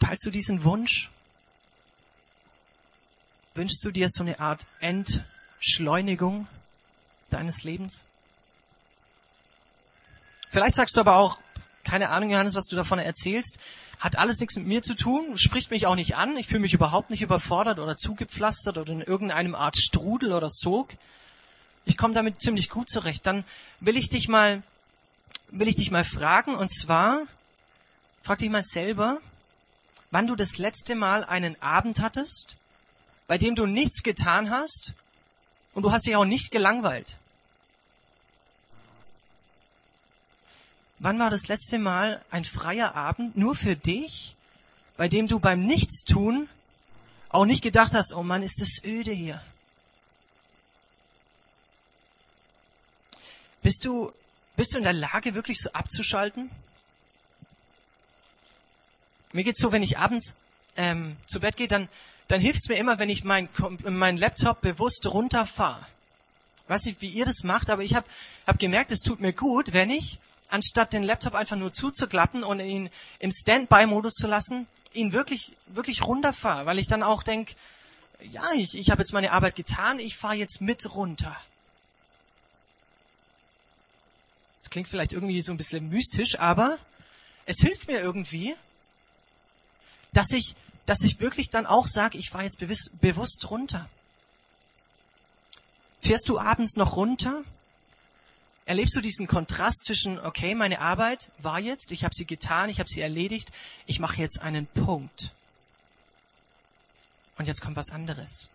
teilst 0.00 0.24
du 0.26 0.30
diesen 0.30 0.64
Wunsch? 0.64 1.10
Wünschst 3.54 3.84
du 3.84 3.90
dir 3.90 4.08
so 4.08 4.22
eine 4.22 4.40
Art 4.40 4.66
End 4.80 5.24
Beschleunigung 5.58 6.48
deines 7.30 7.64
Lebens? 7.64 8.04
Vielleicht 10.50 10.74
sagst 10.76 10.96
du 10.96 11.00
aber 11.00 11.16
auch, 11.16 11.38
keine 11.84 12.10
Ahnung, 12.10 12.30
Johannes, 12.30 12.54
was 12.54 12.66
du 12.66 12.76
davon 12.76 12.98
erzählst, 12.98 13.58
hat 14.04 14.18
alles 14.18 14.38
nichts 14.38 14.56
mit 14.56 14.66
mir 14.66 14.82
zu 14.82 14.92
tun, 14.94 15.38
spricht 15.38 15.70
mich 15.70 15.86
auch 15.86 15.94
nicht 15.94 16.14
an, 16.14 16.36
ich 16.36 16.46
fühle 16.46 16.60
mich 16.60 16.74
überhaupt 16.74 17.08
nicht 17.08 17.22
überfordert 17.22 17.78
oder 17.78 17.96
zugepflastert 17.96 18.76
oder 18.76 18.92
in 18.92 19.00
irgendeinem 19.00 19.54
Art 19.54 19.78
Strudel 19.78 20.34
oder 20.34 20.50
Sog. 20.50 20.90
Ich 21.86 21.96
komme 21.96 22.12
damit 22.12 22.42
ziemlich 22.42 22.68
gut 22.68 22.90
zurecht. 22.90 23.26
Dann 23.26 23.44
will 23.80 23.96
ich 23.96 24.10
dich 24.10 24.28
mal, 24.28 24.62
will 25.48 25.68
ich 25.68 25.76
dich 25.76 25.90
mal 25.90 26.04
fragen, 26.04 26.54
und 26.54 26.70
zwar, 26.70 27.22
frag 28.22 28.40
dich 28.40 28.50
mal 28.50 28.62
selber, 28.62 29.22
wann 30.10 30.26
du 30.26 30.36
das 30.36 30.58
letzte 30.58 30.96
Mal 30.96 31.24
einen 31.24 31.56
Abend 31.62 32.00
hattest, 32.02 32.56
bei 33.26 33.38
dem 33.38 33.54
du 33.54 33.64
nichts 33.64 34.02
getan 34.02 34.50
hast 34.50 34.92
und 35.72 35.82
du 35.82 35.92
hast 35.92 36.06
dich 36.06 36.14
auch 36.14 36.26
nicht 36.26 36.50
gelangweilt. 36.50 37.16
Wann 41.04 41.18
war 41.18 41.28
das 41.28 41.48
letzte 41.48 41.78
Mal 41.78 42.24
ein 42.30 42.46
freier 42.46 42.94
Abend 42.94 43.36
nur 43.36 43.54
für 43.54 43.76
dich, 43.76 44.34
bei 44.96 45.06
dem 45.06 45.28
du 45.28 45.38
beim 45.38 45.66
Nichtstun 45.66 46.48
auch 47.28 47.44
nicht 47.44 47.62
gedacht 47.62 47.92
hast, 47.92 48.14
oh 48.14 48.22
Mann, 48.22 48.42
ist 48.42 48.58
das 48.58 48.82
öde 48.82 49.10
hier. 49.10 49.38
Bist 53.62 53.84
du, 53.84 54.14
bist 54.56 54.72
du 54.72 54.78
in 54.78 54.84
der 54.84 54.94
Lage, 54.94 55.34
wirklich 55.34 55.60
so 55.60 55.70
abzuschalten? 55.72 56.50
Mir 59.34 59.44
geht's 59.44 59.60
so, 59.60 59.72
wenn 59.72 59.82
ich 59.82 59.98
abends 59.98 60.36
ähm, 60.76 61.18
zu 61.26 61.38
Bett 61.38 61.58
gehe, 61.58 61.68
dann, 61.68 61.90
dann 62.28 62.40
hilft's 62.40 62.70
mir 62.70 62.76
immer, 62.76 62.98
wenn 62.98 63.10
ich 63.10 63.24
meinen 63.24 63.50
mein 63.90 64.16
Laptop 64.16 64.62
bewusst 64.62 65.06
runterfahre. 65.06 65.84
Weiß 66.68 66.86
nicht, 66.86 67.02
wie 67.02 67.08
ihr 67.08 67.26
das 67.26 67.44
macht, 67.44 67.68
aber 67.68 67.82
ich 67.82 67.94
habe 67.94 68.06
hab 68.46 68.58
gemerkt, 68.58 68.90
es 68.90 69.00
tut 69.00 69.20
mir 69.20 69.34
gut, 69.34 69.74
wenn 69.74 69.90
ich, 69.90 70.18
anstatt 70.48 70.92
den 70.92 71.02
Laptop 71.02 71.34
einfach 71.34 71.56
nur 71.56 71.72
zuzuklappen 71.72 72.44
und 72.44 72.60
ihn 72.60 72.90
im 73.18 73.32
Standby-Modus 73.32 74.14
zu 74.14 74.26
lassen, 74.26 74.66
ihn 74.92 75.12
wirklich, 75.12 75.56
wirklich 75.66 76.02
runterfahre, 76.02 76.66
weil 76.66 76.78
ich 76.78 76.86
dann 76.86 77.02
auch 77.02 77.22
denk, 77.22 77.54
ja, 78.30 78.44
ich, 78.54 78.76
ich 78.76 78.90
habe 78.90 79.02
jetzt 79.02 79.12
meine 79.12 79.32
Arbeit 79.32 79.56
getan, 79.56 79.98
ich 79.98 80.16
fahre 80.16 80.34
jetzt 80.34 80.60
mit 80.60 80.94
runter. 80.94 81.36
Das 84.60 84.70
klingt 84.70 84.88
vielleicht 84.88 85.12
irgendwie 85.12 85.42
so 85.42 85.52
ein 85.52 85.58
bisschen 85.58 85.90
mystisch, 85.90 86.38
aber 86.38 86.78
es 87.46 87.58
hilft 87.60 87.88
mir 87.88 88.00
irgendwie, 88.00 88.54
dass 90.12 90.30
ich, 90.32 90.54
dass 90.86 91.02
ich 91.02 91.20
wirklich 91.20 91.50
dann 91.50 91.66
auch 91.66 91.86
sage, 91.86 92.16
ich 92.16 92.30
fahre 92.30 92.44
jetzt 92.44 92.58
bewusst 93.00 93.50
runter. 93.50 93.88
Fährst 96.00 96.28
du 96.28 96.38
abends 96.38 96.76
noch 96.76 96.96
runter? 96.96 97.42
Erlebst 98.66 98.96
du 98.96 99.02
diesen 99.02 99.26
Kontrast 99.26 99.84
zwischen, 99.84 100.18
okay, 100.18 100.54
meine 100.54 100.80
Arbeit 100.80 101.30
war 101.38 101.60
jetzt, 101.60 101.92
ich 101.92 102.02
habe 102.02 102.14
sie 102.14 102.24
getan, 102.24 102.70
ich 102.70 102.78
habe 102.78 102.88
sie 102.88 103.02
erledigt, 103.02 103.52
ich 103.86 104.00
mache 104.00 104.16
jetzt 104.16 104.40
einen 104.40 104.66
Punkt. 104.66 105.32
Und 107.36 107.46
jetzt 107.46 107.60
kommt 107.60 107.76
was 107.76 107.90
anderes. 107.90 108.48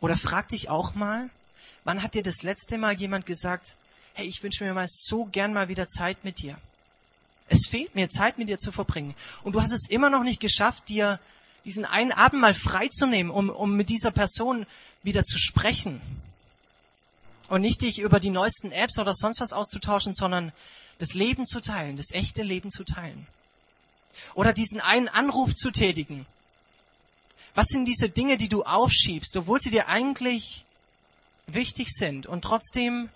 Oder 0.00 0.16
frag 0.16 0.48
dich 0.48 0.70
auch 0.70 0.94
mal, 0.94 1.28
wann 1.84 2.02
hat 2.02 2.14
dir 2.14 2.22
das 2.22 2.42
letzte 2.42 2.78
Mal 2.78 2.94
jemand 2.94 3.26
gesagt, 3.26 3.76
hey, 4.14 4.26
ich 4.26 4.42
wünsche 4.42 4.64
mir 4.64 4.72
mal 4.72 4.86
so 4.88 5.26
gern 5.26 5.52
mal 5.52 5.68
wieder 5.68 5.86
Zeit 5.86 6.24
mit 6.24 6.38
dir. 6.40 6.56
Es 7.48 7.66
fehlt 7.66 7.94
mir, 7.94 8.08
Zeit 8.08 8.38
mit 8.38 8.48
dir 8.48 8.58
zu 8.58 8.72
verbringen. 8.72 9.14
Und 9.42 9.54
du 9.54 9.60
hast 9.60 9.72
es 9.72 9.90
immer 9.90 10.08
noch 10.08 10.22
nicht 10.22 10.40
geschafft, 10.40 10.88
dir 10.88 11.20
diesen 11.64 11.84
einen 11.84 12.12
Abend 12.12 12.40
mal 12.40 12.54
freizunehmen, 12.54 13.30
um, 13.30 13.50
um 13.50 13.76
mit 13.76 13.90
dieser 13.90 14.10
Person 14.10 14.66
wieder 15.02 15.24
zu 15.24 15.38
sprechen. 15.38 16.00
Und 17.48 17.60
nicht 17.60 17.82
dich 17.82 17.98
über 17.98 18.20
die 18.20 18.30
neuesten 18.30 18.72
Apps 18.72 18.98
oder 18.98 19.12
sonst 19.12 19.40
was 19.40 19.52
auszutauschen, 19.52 20.14
sondern 20.14 20.52
das 20.98 21.14
Leben 21.14 21.44
zu 21.46 21.60
teilen, 21.60 21.96
das 21.96 22.12
echte 22.12 22.42
Leben 22.42 22.70
zu 22.70 22.84
teilen. 22.84 23.26
Oder 24.34 24.52
diesen 24.52 24.80
einen 24.80 25.08
Anruf 25.08 25.54
zu 25.54 25.70
tätigen. 25.70 26.26
Was 27.54 27.66
sind 27.66 27.84
diese 27.86 28.08
Dinge, 28.08 28.36
die 28.36 28.48
du 28.48 28.64
aufschiebst, 28.64 29.36
obwohl 29.36 29.60
sie 29.60 29.70
dir 29.70 29.88
eigentlich 29.88 30.64
wichtig 31.46 31.88
sind 31.90 32.26
und 32.26 32.42
trotzdem, 32.42 33.08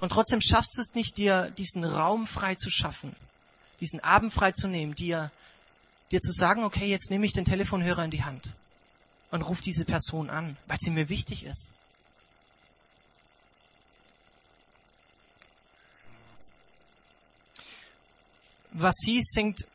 und 0.00 0.10
trotzdem 0.10 0.40
schaffst 0.40 0.76
du 0.76 0.80
es 0.80 0.94
nicht, 0.94 1.18
dir 1.18 1.50
diesen 1.50 1.84
Raum 1.84 2.26
frei 2.26 2.54
zu 2.54 2.70
schaffen, 2.70 3.16
diesen 3.80 4.00
Abend 4.00 4.32
frei 4.32 4.52
zu 4.52 4.68
nehmen, 4.68 4.94
dir, 4.94 5.32
dir 6.12 6.20
zu 6.20 6.32
sagen, 6.32 6.64
okay, 6.64 6.86
jetzt 6.86 7.10
nehme 7.10 7.26
ich 7.26 7.32
den 7.32 7.44
Telefonhörer 7.44 8.04
in 8.04 8.10
die 8.10 8.24
Hand 8.24 8.54
und 9.30 9.42
ruf 9.42 9.60
diese 9.60 9.84
Person 9.84 10.30
an, 10.30 10.56
weil 10.66 10.78
sie 10.80 10.90
mir 10.90 11.08
wichtig 11.08 11.44
ist. 11.44 11.74
Vassi 18.80 19.20
singt 19.20 19.66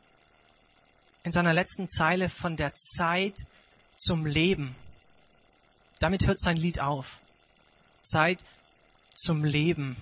in 1.24 1.32
seiner 1.32 1.52
letzten 1.52 1.88
Zeile 1.88 2.28
von 2.28 2.56
der 2.56 2.74
Zeit 2.74 3.46
zum 3.96 4.26
Leben. 4.26 4.74
Damit 5.98 6.26
hört 6.26 6.40
sein 6.40 6.56
Lied 6.56 6.80
auf. 6.80 7.20
Zeit 8.02 8.44
zum 9.14 9.44
Leben. 9.44 9.96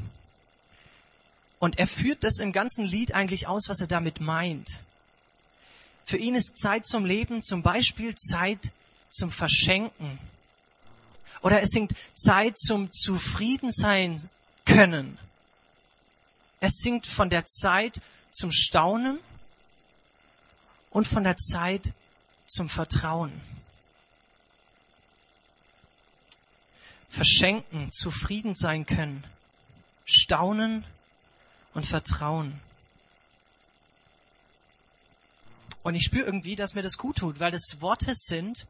Und 1.59 1.79
er 1.79 1.87
führt 1.87 2.25
das 2.25 2.39
im 2.41 2.53
ganzen 2.53 2.85
Lied 2.85 3.15
eigentlich 3.15 3.47
aus, 3.47 3.69
was 3.69 3.81
er 3.81 3.87
damit 3.87 4.21
meint. 4.21 4.81
Für 6.05 6.17
ihn 6.17 6.35
ist 6.35 6.59
Zeit 6.59 6.87
zum 6.87 7.05
Leben 7.05 7.43
zum 7.43 7.63
Beispiel 7.63 8.17
Zeit 8.17 8.73
zum 9.09 9.31
Verschenken. 9.31 10.19
Oder 11.41 11.63
es 11.63 11.71
singt 11.71 11.95
Zeit 12.15 12.59
zum 12.59 12.91
Zufriedensein 12.91 14.21
können. 14.65 15.19
Es 16.61 16.79
singt 16.79 17.07
von 17.07 17.31
der 17.31 17.45
Zeit 17.45 18.01
zum 18.33 18.51
Staunen 18.51 19.19
und 20.91 21.07
von 21.07 21.23
der 21.23 21.37
Zeit 21.37 21.93
zum 22.47 22.69
Vertrauen. 22.69 23.41
Verschenken, 27.09 27.93
zufrieden 27.93 28.55
sein 28.55 28.87
können, 28.87 29.23
staunen 30.05 30.85
und 31.75 31.87
vertrauen. 31.87 32.59
Und 35.83 35.95
ich 35.95 36.05
spüre 36.05 36.25
irgendwie, 36.25 36.57
dass 36.57 36.75
mir 36.75 36.83
das 36.83 36.97
gut 36.97 37.17
tut, 37.17 37.41
weil 37.41 37.51
das 37.51 37.81
Worte 37.81 38.12
sind, 38.15 38.67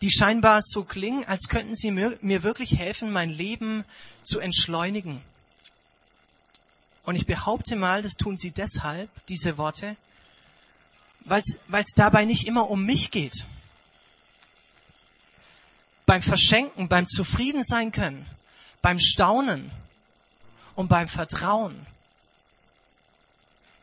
die 0.00 0.10
scheinbar 0.10 0.60
so 0.62 0.84
klingen, 0.84 1.24
als 1.26 1.48
könnten 1.48 1.74
sie 1.74 1.90
mir, 1.90 2.16
mir 2.22 2.42
wirklich 2.42 2.78
helfen, 2.78 3.12
mein 3.12 3.30
Leben 3.30 3.84
zu 4.22 4.40
entschleunigen. 4.40 5.22
Und 7.04 7.16
ich 7.16 7.26
behaupte 7.26 7.76
mal, 7.76 8.02
das 8.02 8.14
tun 8.14 8.36
sie 8.36 8.50
deshalb, 8.52 9.10
diese 9.26 9.58
Worte, 9.58 9.96
weil 11.20 11.42
es 11.42 11.94
dabei 11.94 12.24
nicht 12.24 12.46
immer 12.46 12.70
um 12.70 12.84
mich 12.84 13.10
geht. 13.10 13.46
Beim 16.06 16.22
Verschenken, 16.22 16.88
beim 16.88 17.06
Zufrieden 17.06 17.62
sein 17.62 17.92
können, 17.92 18.26
beim 18.82 18.98
Staunen 18.98 19.70
und 20.74 20.88
beim 20.88 21.08
Vertrauen, 21.08 21.86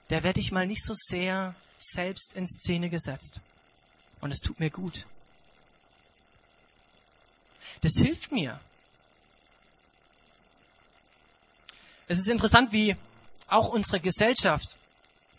da 0.09 0.23
werde 0.23 0.39
ich 0.39 0.51
mal 0.51 0.67
nicht 0.67 0.83
so 0.83 0.93
sehr 0.95 1.55
selbst 1.77 2.35
in 2.35 2.47
Szene 2.47 2.89
gesetzt. 2.89 3.41
Und 4.21 4.31
es 4.31 4.39
tut 4.39 4.59
mir 4.59 4.69
gut. 4.69 5.05
Das 7.81 7.93
hilft 7.97 8.31
mir. 8.31 8.59
Es 12.07 12.17
ist 12.17 12.27
interessant, 12.27 12.71
wie 12.71 12.97
auch 13.50 13.70
unsere 13.70 14.00
Gesellschaft 14.00 14.75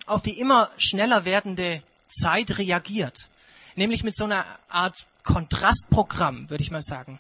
auf 0.06 0.22
die 0.22 0.38
immer 0.38 0.70
schneller 0.76 1.24
werdende 1.24 1.82
Zeit 2.06 2.58
reagiert. 2.58 3.28
Nämlich 3.76 4.02
mit 4.02 4.16
so 4.16 4.24
einer 4.24 4.44
Art 4.68 5.06
Kontrastprogramm, 5.22 6.50
würde 6.50 6.62
ich 6.62 6.70
mal 6.70 6.82
sagen. 6.82 7.18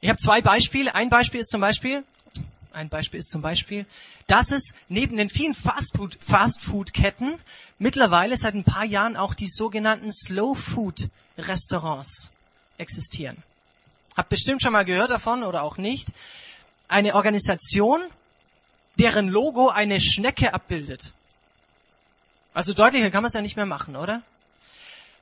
Ich 0.00 0.08
habe 0.08 0.18
zwei 0.18 0.40
Beispiele. 0.40 0.94
Ein 0.94 1.08
Beispiel 1.08 1.40
ist 1.40 1.50
zum 1.50 1.60
Beispiel, 1.60 2.04
ein 2.72 2.88
Beispiel 2.88 3.20
ist 3.20 3.30
zum 3.30 3.42
Beispiel, 3.42 3.86
dass 4.26 4.50
es 4.50 4.74
neben 4.88 5.16
den 5.16 5.30
vielen 5.30 5.54
Fastfood, 5.54 6.18
Fastfood-Ketten 6.20 7.38
mittlerweile 7.78 8.36
seit 8.36 8.54
ein 8.54 8.64
paar 8.64 8.84
Jahren 8.84 9.16
auch 9.16 9.34
die 9.34 9.48
sogenannten 9.48 10.12
Slow 10.12 10.54
Food 10.54 11.08
Restaurants 11.38 12.30
existieren. 12.78 13.36
Habt 14.16 14.28
bestimmt 14.28 14.62
schon 14.62 14.72
mal 14.72 14.84
gehört 14.84 15.10
davon 15.10 15.42
oder 15.42 15.62
auch 15.62 15.76
nicht. 15.76 16.08
Eine 16.88 17.14
Organisation, 17.14 18.00
deren 18.98 19.28
Logo 19.28 19.68
eine 19.68 20.00
Schnecke 20.00 20.54
abbildet. 20.54 21.12
Also 22.52 22.72
deutlicher 22.72 23.10
kann 23.10 23.22
man 23.22 23.28
es 23.28 23.34
ja 23.34 23.42
nicht 23.42 23.56
mehr 23.56 23.66
machen, 23.66 23.96
oder? 23.96 24.22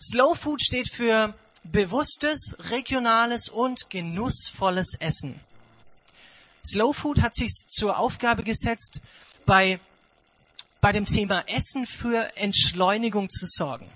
Slow 0.00 0.34
Food 0.34 0.60
steht 0.62 0.92
für 0.92 1.34
bewusstes, 1.64 2.56
regionales 2.70 3.48
und 3.48 3.88
genussvolles 3.88 4.96
Essen. 5.00 5.40
Slow 6.64 6.92
Food 6.92 7.22
hat 7.22 7.34
sich 7.34 7.50
zur 7.68 7.98
Aufgabe 7.98 8.42
gesetzt, 8.42 9.00
bei, 9.46 9.80
bei 10.80 10.92
dem 10.92 11.06
Thema 11.06 11.48
Essen 11.48 11.86
für 11.86 12.36
Entschleunigung 12.36 13.30
zu 13.30 13.46
sorgen. 13.46 13.90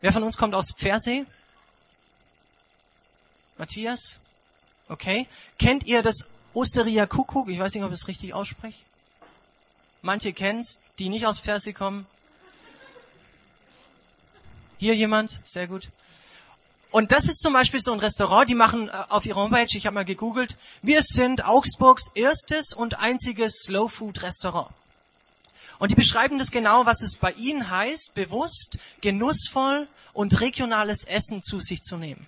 Wer 0.00 0.12
von 0.12 0.22
uns 0.22 0.36
kommt 0.36 0.54
aus 0.54 0.72
Pfersee? 0.76 1.24
Matthias? 3.56 4.18
Okay. 4.88 5.26
Kennt 5.58 5.84
ihr 5.84 6.02
das 6.02 6.28
Osteria 6.54 7.06
Kuckuck, 7.06 7.48
ich 7.48 7.58
weiß 7.58 7.74
nicht, 7.74 7.84
ob 7.84 7.90
ich 7.90 8.00
es 8.00 8.08
richtig 8.08 8.32
ausspreche. 8.32 8.78
Manche 10.02 10.32
kennen's, 10.32 10.80
die 10.98 11.08
nicht 11.08 11.26
aus 11.26 11.40
Persi 11.40 11.72
kommen. 11.72 12.06
Hier 14.78 14.94
jemand, 14.94 15.40
sehr 15.44 15.66
gut. 15.66 15.88
Und 16.90 17.10
das 17.10 17.24
ist 17.24 17.42
zum 17.42 17.52
Beispiel 17.52 17.80
so 17.80 17.92
ein 17.92 17.98
Restaurant, 17.98 18.48
die 18.48 18.54
machen 18.54 18.88
äh, 18.88 18.92
auf 19.08 19.26
ihrer 19.26 19.40
Homepage, 19.40 19.66
ich 19.76 19.86
habe 19.86 19.94
mal 19.94 20.04
gegoogelt, 20.04 20.56
wir 20.80 21.02
sind 21.02 21.44
Augsburgs 21.44 22.12
erstes 22.14 22.72
und 22.72 23.00
einziges 23.00 23.64
Slow 23.64 23.88
Food 23.88 24.22
Restaurant. 24.22 24.68
Und 25.80 25.90
die 25.90 25.96
beschreiben 25.96 26.38
das 26.38 26.52
genau, 26.52 26.86
was 26.86 27.02
es 27.02 27.16
bei 27.16 27.32
ihnen 27.32 27.68
heißt, 27.68 28.14
bewusst, 28.14 28.78
genussvoll 29.00 29.88
und 30.12 30.40
regionales 30.40 31.02
Essen 31.02 31.42
zu 31.42 31.58
sich 31.58 31.82
zu 31.82 31.96
nehmen. 31.96 32.26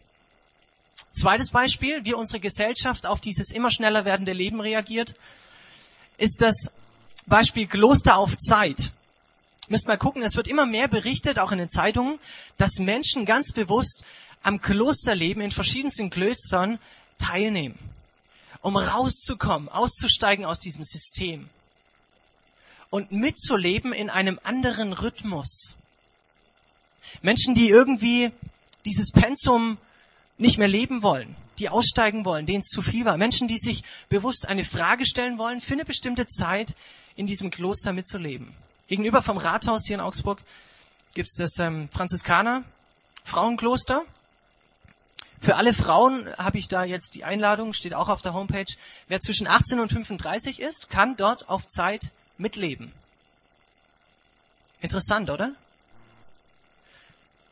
Zweites 1.16 1.50
Beispiel, 1.50 2.04
wie 2.04 2.12
unsere 2.12 2.40
Gesellschaft 2.40 3.06
auf 3.06 3.22
dieses 3.22 3.50
immer 3.50 3.70
schneller 3.70 4.04
werdende 4.04 4.34
Leben 4.34 4.60
reagiert, 4.60 5.14
ist 6.18 6.42
das 6.42 6.72
Beispiel 7.24 7.66
Kloster 7.66 8.18
auf 8.18 8.36
Zeit. 8.36 8.92
Müsst 9.68 9.88
mal 9.88 9.96
gucken, 9.96 10.22
es 10.22 10.36
wird 10.36 10.46
immer 10.46 10.66
mehr 10.66 10.88
berichtet, 10.88 11.38
auch 11.38 11.52
in 11.52 11.58
den 11.58 11.70
Zeitungen, 11.70 12.18
dass 12.58 12.78
Menschen 12.78 13.24
ganz 13.24 13.52
bewusst 13.52 14.04
am 14.42 14.60
Klosterleben 14.60 15.42
in 15.42 15.50
verschiedensten 15.50 16.10
Klöstern 16.10 16.78
teilnehmen, 17.18 17.78
um 18.60 18.76
rauszukommen, 18.76 19.70
auszusteigen 19.70 20.44
aus 20.44 20.58
diesem 20.58 20.84
System 20.84 21.48
und 22.90 23.10
mitzuleben 23.10 23.94
in 23.94 24.10
einem 24.10 24.38
anderen 24.44 24.92
Rhythmus. 24.92 25.76
Menschen, 27.22 27.54
die 27.54 27.70
irgendwie 27.70 28.32
dieses 28.84 29.12
Pensum 29.12 29.78
nicht 30.38 30.58
mehr 30.58 30.68
leben 30.68 31.02
wollen, 31.02 31.34
die 31.58 31.68
aussteigen 31.68 32.24
wollen, 32.24 32.46
denen 32.46 32.60
es 32.60 32.68
zu 32.68 32.82
viel 32.82 33.04
war. 33.04 33.16
Menschen, 33.16 33.48
die 33.48 33.58
sich 33.58 33.82
bewusst 34.08 34.46
eine 34.48 34.64
Frage 34.64 35.06
stellen 35.06 35.38
wollen, 35.38 35.60
für 35.60 35.74
eine 35.74 35.84
bestimmte 35.84 36.26
Zeit 36.26 36.74
in 37.16 37.26
diesem 37.26 37.50
Kloster 37.50 37.92
mitzuleben. 37.92 38.52
Gegenüber 38.88 39.22
vom 39.22 39.38
Rathaus 39.38 39.86
hier 39.86 39.94
in 39.94 40.00
Augsburg 40.00 40.40
gibt 41.14 41.28
es 41.28 41.36
das 41.36 41.58
ähm, 41.58 41.88
Franziskaner 41.92 42.62
Frauenkloster. 43.24 44.04
Für 45.40 45.56
alle 45.56 45.74
Frauen 45.74 46.28
habe 46.38 46.58
ich 46.58 46.68
da 46.68 46.84
jetzt 46.84 47.14
die 47.14 47.24
Einladung, 47.24 47.72
steht 47.72 47.94
auch 47.94 48.08
auf 48.08 48.22
der 48.22 48.34
Homepage. 48.34 48.72
Wer 49.08 49.20
zwischen 49.20 49.46
18 49.46 49.80
und 49.80 49.92
35 49.92 50.60
ist, 50.60 50.88
kann 50.90 51.16
dort 51.16 51.48
auf 51.48 51.66
Zeit 51.66 52.12
mitleben. 52.38 52.92
Interessant, 54.80 55.30
oder? 55.30 55.52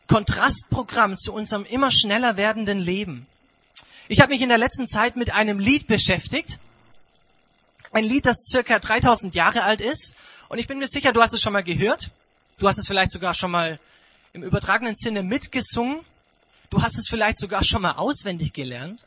Kontrastprogramm 0.08 1.16
zu 1.16 1.32
unserem 1.32 1.64
immer 1.64 1.90
schneller 1.90 2.36
werdenden 2.36 2.78
Leben. 2.78 3.26
Ich 4.08 4.20
habe 4.20 4.32
mich 4.32 4.42
in 4.42 4.50
der 4.50 4.58
letzten 4.58 4.86
Zeit 4.86 5.16
mit 5.16 5.32
einem 5.32 5.58
Lied 5.58 5.86
beschäftigt. 5.86 6.58
Ein 7.90 8.04
Lied, 8.04 8.26
das 8.26 8.44
circa 8.44 8.78
3000 8.78 9.34
Jahre 9.34 9.64
alt 9.64 9.80
ist. 9.80 10.14
Und 10.48 10.58
ich 10.58 10.66
bin 10.66 10.78
mir 10.78 10.88
sicher, 10.88 11.12
du 11.12 11.22
hast 11.22 11.32
es 11.32 11.40
schon 11.40 11.52
mal 11.52 11.62
gehört. 11.62 12.10
Du 12.58 12.68
hast 12.68 12.78
es 12.78 12.86
vielleicht 12.86 13.12
sogar 13.12 13.34
schon 13.34 13.50
mal 13.50 13.78
im 14.32 14.42
übertragenen 14.42 14.94
Sinne 14.94 15.22
mitgesungen. 15.22 16.00
Du 16.70 16.82
hast 16.82 16.98
es 16.98 17.08
vielleicht 17.08 17.38
sogar 17.38 17.64
schon 17.64 17.82
mal 17.82 17.92
auswendig 17.92 18.52
gelernt. 18.52 19.04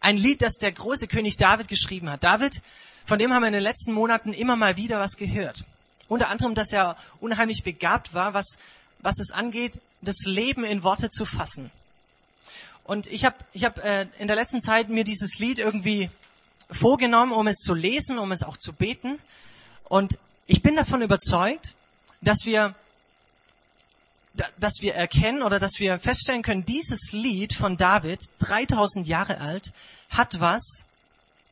Ein 0.00 0.16
Lied, 0.16 0.42
das 0.42 0.58
der 0.58 0.72
große 0.72 1.06
König 1.06 1.36
David 1.36 1.68
geschrieben 1.68 2.10
hat. 2.10 2.24
David, 2.24 2.60
von 3.06 3.18
dem 3.18 3.32
haben 3.32 3.42
wir 3.42 3.48
in 3.48 3.54
den 3.54 3.62
letzten 3.62 3.92
Monaten 3.92 4.32
immer 4.32 4.56
mal 4.56 4.76
wieder 4.76 5.00
was 5.00 5.16
gehört. 5.16 5.64
Unter 6.08 6.28
anderem, 6.28 6.54
dass 6.54 6.72
er 6.72 6.96
unheimlich 7.20 7.62
begabt 7.62 8.14
war, 8.14 8.34
was, 8.34 8.58
was 9.00 9.18
es 9.18 9.30
angeht, 9.30 9.80
das 10.02 10.24
Leben 10.26 10.64
in 10.64 10.82
Worte 10.82 11.08
zu 11.08 11.24
fassen. 11.24 11.70
Und 12.84 13.06
ich 13.06 13.24
habe 13.24 13.36
ich 13.52 13.64
hab, 13.64 13.78
äh, 13.78 14.06
in 14.18 14.26
der 14.26 14.36
letzten 14.36 14.60
Zeit 14.60 14.88
mir 14.88 15.04
dieses 15.04 15.38
Lied 15.38 15.58
irgendwie 15.58 16.10
vorgenommen, 16.70 17.32
um 17.32 17.46
es 17.46 17.58
zu 17.58 17.74
lesen, 17.74 18.18
um 18.18 18.32
es 18.32 18.42
auch 18.42 18.56
zu 18.56 18.72
beten. 18.72 19.18
Und 19.84 20.18
ich 20.46 20.62
bin 20.62 20.74
davon 20.74 21.02
überzeugt, 21.02 21.74
dass 22.20 22.44
wir, 22.44 22.74
dass 24.58 24.78
wir 24.80 24.94
erkennen 24.94 25.42
oder 25.42 25.60
dass 25.60 25.78
wir 25.78 25.98
feststellen 26.00 26.42
können, 26.42 26.64
dieses 26.64 27.12
Lied 27.12 27.54
von 27.54 27.76
David, 27.76 28.20
3000 28.40 29.06
Jahre 29.06 29.40
alt, 29.40 29.72
hat 30.10 30.40
was 30.40 30.86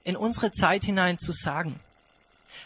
in 0.02 0.16
unsere 0.16 0.50
Zeit 0.50 0.85
hinein 0.85 1.19
zu 1.19 1.33
sagen. 1.33 1.78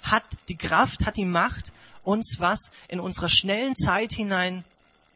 Hat 0.03 0.25
die 0.49 0.57
Kraft, 0.57 1.05
hat 1.05 1.17
die 1.17 1.25
Macht, 1.25 1.73
uns 2.03 2.37
was 2.39 2.71
in 2.89 3.01
unserer 3.01 3.29
schnellen 3.29 3.75
Zeit 3.75 4.13
hinein 4.13 4.65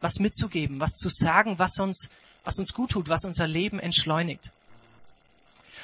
was 0.01 0.19
mitzugeben, 0.19 0.79
was 0.79 0.95
zu 0.95 1.09
sagen, 1.09 1.59
was 1.59 1.79
uns, 1.79 2.09
was 2.43 2.59
uns 2.59 2.73
gut 2.73 2.91
tut, 2.91 3.09
was 3.09 3.25
unser 3.25 3.47
Leben 3.47 3.79
entschleunigt. 3.79 4.51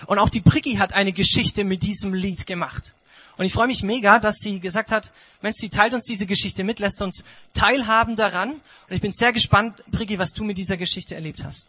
Und 0.07 0.19
auch 0.19 0.29
die 0.29 0.41
Pricki 0.41 0.75
hat 0.75 0.93
eine 0.93 1.13
Geschichte 1.13 1.63
mit 1.63 1.83
diesem 1.83 2.13
Lied 2.13 2.47
gemacht. 2.47 2.93
Und 3.37 3.45
ich 3.45 3.53
freue 3.53 3.67
mich 3.67 3.83
mega, 3.83 4.19
dass 4.19 4.37
sie 4.37 4.59
gesagt 4.59 4.91
hat, 4.91 5.11
Mensch, 5.41 5.57
sie 5.57 5.69
teilt 5.69 5.93
uns 5.93 6.05
diese 6.05 6.25
Geschichte 6.25 6.63
mit, 6.63 6.79
lässt 6.79 7.01
uns 7.01 7.25
teilhaben 7.53 8.15
daran. 8.15 8.51
Und 8.51 8.61
ich 8.89 9.01
bin 9.01 9.11
sehr 9.11 9.33
gespannt, 9.33 9.83
Pricki, 9.91 10.17
was 10.17 10.31
du 10.31 10.43
mit 10.43 10.57
dieser 10.57 10.77
Geschichte 10.77 11.15
erlebt 11.15 11.43
hast. 11.43 11.67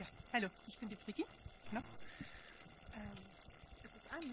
Ja, 0.00 0.06
hallo, 0.32 0.48
ich 0.66 0.76
bin 0.76 0.88
die 0.88 0.96
Pricki. 0.96 1.24
Genau. 1.70 1.82
Ähm, 2.96 3.02
ist 3.84 3.90
es 3.94 4.12
an? 4.12 4.30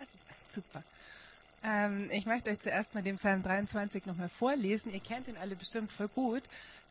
Okay, 0.00 0.08
super. 0.52 0.82
Ähm, 1.64 2.08
ich 2.10 2.26
möchte 2.26 2.50
euch 2.50 2.60
zuerst 2.60 2.94
mal 2.94 3.02
den 3.02 3.16
Psalm 3.16 3.42
23 3.42 4.06
nochmal 4.06 4.28
vorlesen. 4.28 4.92
Ihr 4.92 5.00
kennt 5.00 5.28
ihn 5.28 5.36
alle 5.40 5.54
bestimmt 5.56 5.92
voll 5.92 6.08
gut. 6.08 6.42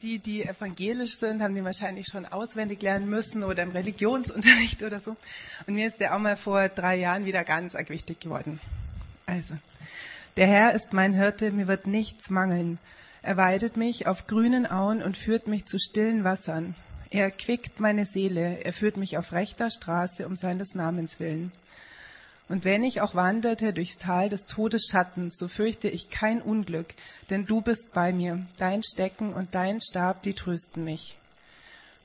Die, 0.01 0.17
die 0.17 0.43
evangelisch 0.43 1.15
sind, 1.15 1.41
haben 1.41 1.53
den 1.53 1.65
wahrscheinlich 1.65 2.07
schon 2.07 2.25
auswendig 2.25 2.81
lernen 2.81 3.09
müssen 3.09 3.43
oder 3.43 3.63
im 3.63 3.71
Religionsunterricht 3.71 4.81
oder 4.81 4.99
so. 4.99 5.15
Und 5.67 5.75
mir 5.75 5.87
ist 5.87 5.99
der 5.99 6.15
auch 6.15 6.19
mal 6.19 6.37
vor 6.37 6.69
drei 6.69 6.95
Jahren 6.95 7.25
wieder 7.25 7.43
ganz 7.43 7.75
arg 7.75 7.89
wichtig 7.89 8.19
geworden. 8.19 8.59
Also, 9.25 9.53
der 10.37 10.47
Herr 10.47 10.73
ist 10.73 10.93
mein 10.93 11.13
Hirte, 11.13 11.51
mir 11.51 11.67
wird 11.67 11.85
nichts 11.85 12.29
mangeln. 12.29 12.79
Er 13.21 13.37
weidet 13.37 13.77
mich 13.77 14.07
auf 14.07 14.25
grünen 14.25 14.65
Auen 14.65 15.03
und 15.03 15.17
führt 15.17 15.47
mich 15.47 15.65
zu 15.65 15.77
stillen 15.77 16.23
Wassern. 16.23 16.73
Er 17.11 17.29
quickt 17.29 17.79
meine 17.79 18.05
Seele, 18.05 18.63
er 18.63 18.73
führt 18.73 18.97
mich 18.97 19.17
auf 19.17 19.33
rechter 19.33 19.69
Straße 19.69 20.25
um 20.25 20.35
seines 20.35 20.73
Namens 20.73 21.19
willen. 21.19 21.51
Und 22.51 22.65
wenn 22.65 22.83
ich 22.83 22.99
auch 22.99 23.15
wanderte 23.15 23.71
durchs 23.71 23.97
Tal 23.97 24.27
des 24.27 24.45
Todesschattens, 24.45 25.37
so 25.37 25.47
fürchte 25.47 25.87
ich 25.87 26.09
kein 26.09 26.41
Unglück, 26.41 26.93
denn 27.29 27.45
du 27.45 27.61
bist 27.61 27.93
bei 27.93 28.11
mir, 28.11 28.45
dein 28.57 28.83
Stecken 28.83 29.31
und 29.31 29.55
dein 29.55 29.79
Stab, 29.79 30.21
die 30.23 30.33
trösten 30.33 30.83
mich. 30.83 31.15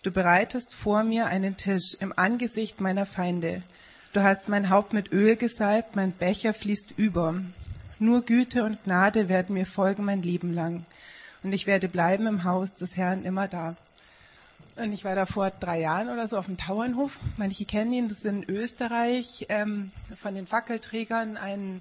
Du 0.04 0.12
bereitest 0.12 0.72
vor 0.72 1.02
mir 1.02 1.26
einen 1.26 1.56
Tisch 1.56 1.96
im 1.98 2.16
Angesicht 2.16 2.80
meiner 2.80 3.06
Feinde. 3.06 3.64
Du 4.12 4.22
hast 4.22 4.48
mein 4.48 4.70
Haupt 4.70 4.92
mit 4.92 5.10
Öl 5.10 5.34
gesalbt, 5.34 5.96
mein 5.96 6.12
Becher 6.12 6.54
fließt 6.54 6.92
über. 6.96 7.34
Nur 7.98 8.22
Güte 8.22 8.62
und 8.62 8.84
Gnade 8.84 9.28
werden 9.28 9.54
mir 9.54 9.66
folgen 9.66 10.04
mein 10.04 10.22
Leben 10.22 10.54
lang. 10.54 10.86
Und 11.42 11.54
ich 11.54 11.66
werde 11.66 11.88
bleiben 11.88 12.28
im 12.28 12.44
Haus 12.44 12.76
des 12.76 12.96
Herrn 12.96 13.24
immer 13.24 13.48
da. 13.48 13.74
Und 14.76 14.92
ich 14.92 15.04
war 15.04 15.14
da 15.14 15.24
vor 15.24 15.50
drei 15.50 15.80
Jahren 15.80 16.10
oder 16.10 16.28
so 16.28 16.36
auf 16.36 16.46
dem 16.46 16.58
Tauernhof. 16.58 17.18
Manche 17.38 17.64
kennen 17.64 17.94
ihn, 17.94 18.08
das 18.08 18.18
ist 18.18 18.26
in 18.26 18.44
Österreich 18.44 19.46
ähm, 19.48 19.90
von 20.14 20.34
den 20.34 20.46
Fackelträgern 20.46 21.38
ein, 21.38 21.80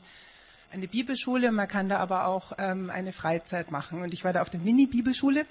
eine 0.71 0.87
Bibelschule. 0.87 1.51
Man 1.51 1.67
kann 1.67 1.89
da 1.89 1.97
aber 1.97 2.25
auch 2.25 2.53
ähm, 2.57 2.89
eine 2.89 3.11
Freizeit 3.11 3.69
machen. 3.69 4.01
Und 4.01 4.13
ich 4.13 4.23
war 4.23 4.31
da 4.31 4.41
auf 4.41 4.49
der 4.49 4.61
Mini-Bibelschule. 4.61 5.45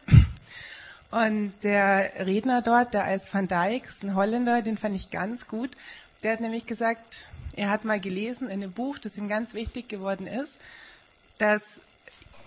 Und 1.11 1.52
der 1.62 2.26
Redner 2.26 2.62
dort, 2.62 2.94
der 2.94 3.04
Eis 3.04 3.33
van 3.33 3.46
Dijk, 3.46 3.88
ist 3.88 4.02
ein 4.02 4.14
Holländer, 4.14 4.62
den 4.62 4.78
fand 4.78 4.96
ich 4.96 5.11
ganz 5.11 5.46
gut. 5.46 5.70
Der 6.22 6.33
hat 6.33 6.40
nämlich 6.40 6.64
gesagt, 6.64 7.26
er 7.57 7.68
hat 7.68 7.85
mal 7.85 8.00
gelesen 8.00 8.48
in 8.48 8.62
einem 8.62 8.72
Buch, 8.72 8.98
das 8.98 9.18
ihm 9.18 9.28
ganz 9.28 9.52
wichtig 9.52 9.88
geworden 9.90 10.26
ist, 10.26 10.54
dass 11.37 11.62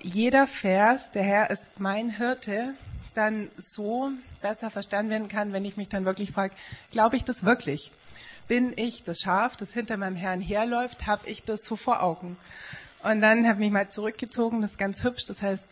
jeder 0.02 0.48
Vers, 0.48 1.12
der 1.12 1.24
Herr 1.24 1.52
ist 1.52 1.68
mein 1.78 2.10
Hirte, 2.10 2.74
dann 3.18 3.50
so 3.58 4.12
besser 4.42 4.70
verstanden 4.70 5.10
werden 5.10 5.28
kann, 5.28 5.52
wenn 5.52 5.66
ich 5.66 5.76
mich 5.76 5.90
dann 5.90 6.06
wirklich 6.06 6.32
frage, 6.32 6.54
glaube 6.92 7.16
ich 7.16 7.24
das 7.24 7.44
wirklich? 7.44 7.92
Bin 8.48 8.74
ich 8.76 9.04
das 9.04 9.20
Schaf, 9.20 9.58
das 9.58 9.74
hinter 9.74 9.98
meinem 9.98 10.16
Herrn 10.16 10.40
herläuft? 10.40 11.08
Habe 11.08 11.28
ich 11.28 11.44
das 11.44 11.66
so 11.66 11.76
vor 11.76 12.02
Augen? 12.04 12.38
Und 13.04 13.22
dann 13.22 13.46
habe 13.46 13.56
ich 13.56 13.60
mich 13.60 13.72
mal 13.72 13.90
zurückgezogen, 13.90 14.62
das 14.62 14.72
ist 14.72 14.78
ganz 14.78 15.04
hübsch, 15.04 15.26
das 15.26 15.42
heißt 15.42 15.68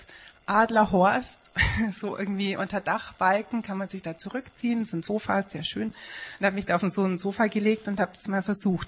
Adlerhorst, 0.45 1.51
so 1.91 2.17
irgendwie 2.17 2.57
unter 2.57 2.81
Dachbalken 2.81 3.63
kann 3.63 3.77
man 3.77 3.87
sich 3.87 4.01
da 4.01 4.17
zurückziehen, 4.17 4.79
das 4.79 4.89
ist 4.89 4.93
ein 4.93 5.03
Sofa, 5.03 5.39
ist 5.39 5.51
sehr 5.51 5.63
schön. 5.63 5.93
Und 6.39 6.45
habe 6.45 6.55
mich 6.55 6.65
da 6.65 6.75
auf 6.75 6.81
so 6.81 7.03
ein 7.03 7.17
Sofa 7.17 7.47
gelegt 7.47 7.87
und 7.87 7.99
habe 7.99 8.11
das 8.13 8.27
mal 8.27 8.43
versucht. 8.43 8.87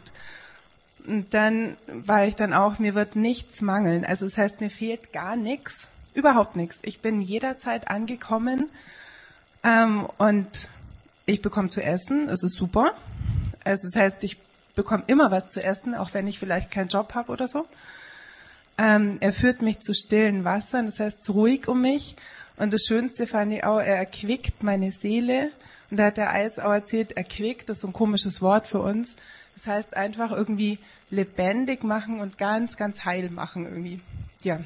Und 1.06 1.34
dann 1.34 1.78
war 1.88 2.26
ich 2.26 2.36
dann 2.36 2.54
auch, 2.54 2.80
mir 2.80 2.96
wird 2.96 3.16
nichts 3.16 3.62
mangeln. 3.62 4.04
Also 4.04 4.26
das 4.26 4.38
heißt, 4.38 4.62
mir 4.62 4.70
fehlt 4.70 5.14
gar 5.14 5.36
nichts 5.36 5.88
Überhaupt 6.18 6.56
nichts. 6.56 6.80
Ich 6.82 7.02
bin 7.02 7.22
jederzeit 7.22 7.90
angekommen 7.90 8.72
ähm, 9.64 10.08
und 10.18 10.68
ich 11.28 11.44
bekomme 11.44 11.70
zu 11.70 11.84
essen. 11.84 12.28
Es 12.28 12.42
ist 12.42 12.56
super. 12.56 12.96
Also 13.64 13.88
das 13.88 13.96
heißt, 13.96 14.24
ich 14.24 14.40
bekomme 14.74 15.04
immer 15.06 15.30
was 15.30 15.50
zu 15.50 15.62
essen, 15.62 15.94
auch 15.94 16.16
wenn 16.16 16.26
ich 16.26 16.40
vielleicht 16.40 16.72
keinen 16.72 16.88
Job 16.88 17.14
habe 17.14 17.32
oder 17.32 17.48
so. 17.48 17.68
Ähm, 18.80 19.18
er 19.20 19.32
führt 19.32 19.62
mich 19.62 19.78
zu 19.78 19.94
stillen 19.94 20.44
Wassern, 20.44 20.88
das 20.88 21.00
heißt 21.00 21.30
ruhig 21.30 21.68
um 21.68 21.82
mich. 21.82 22.16
Und 22.56 22.74
das 22.74 22.86
Schönste 22.88 23.28
fand 23.28 23.54
ich 23.54 23.64
auch, 23.64 23.78
er 23.78 23.98
erquickt 23.98 24.64
meine 24.64 24.92
Seele. 24.92 25.52
Und 25.92 25.98
da 25.98 26.06
hat 26.06 26.18
der 26.18 26.32
Eis 26.32 26.58
auch 26.58 26.74
erzählt, 26.74 27.12
erquickt, 27.12 27.70
das 27.70 27.78
ist 27.78 27.82
so 27.82 27.90
ein 27.90 27.94
komisches 27.94 28.42
Wort 28.42 28.66
für 28.66 28.80
uns. 28.80 29.18
Das 29.54 29.68
heißt 29.68 29.96
einfach 29.96 30.32
irgendwie 30.32 30.80
lebendig 31.12 31.84
machen 31.84 32.22
und 32.22 32.40
ganz, 32.40 32.76
ganz 32.76 33.06
heil 33.06 33.30
machen 33.30 33.66
irgendwie. 33.66 34.02
Ja. 34.42 34.60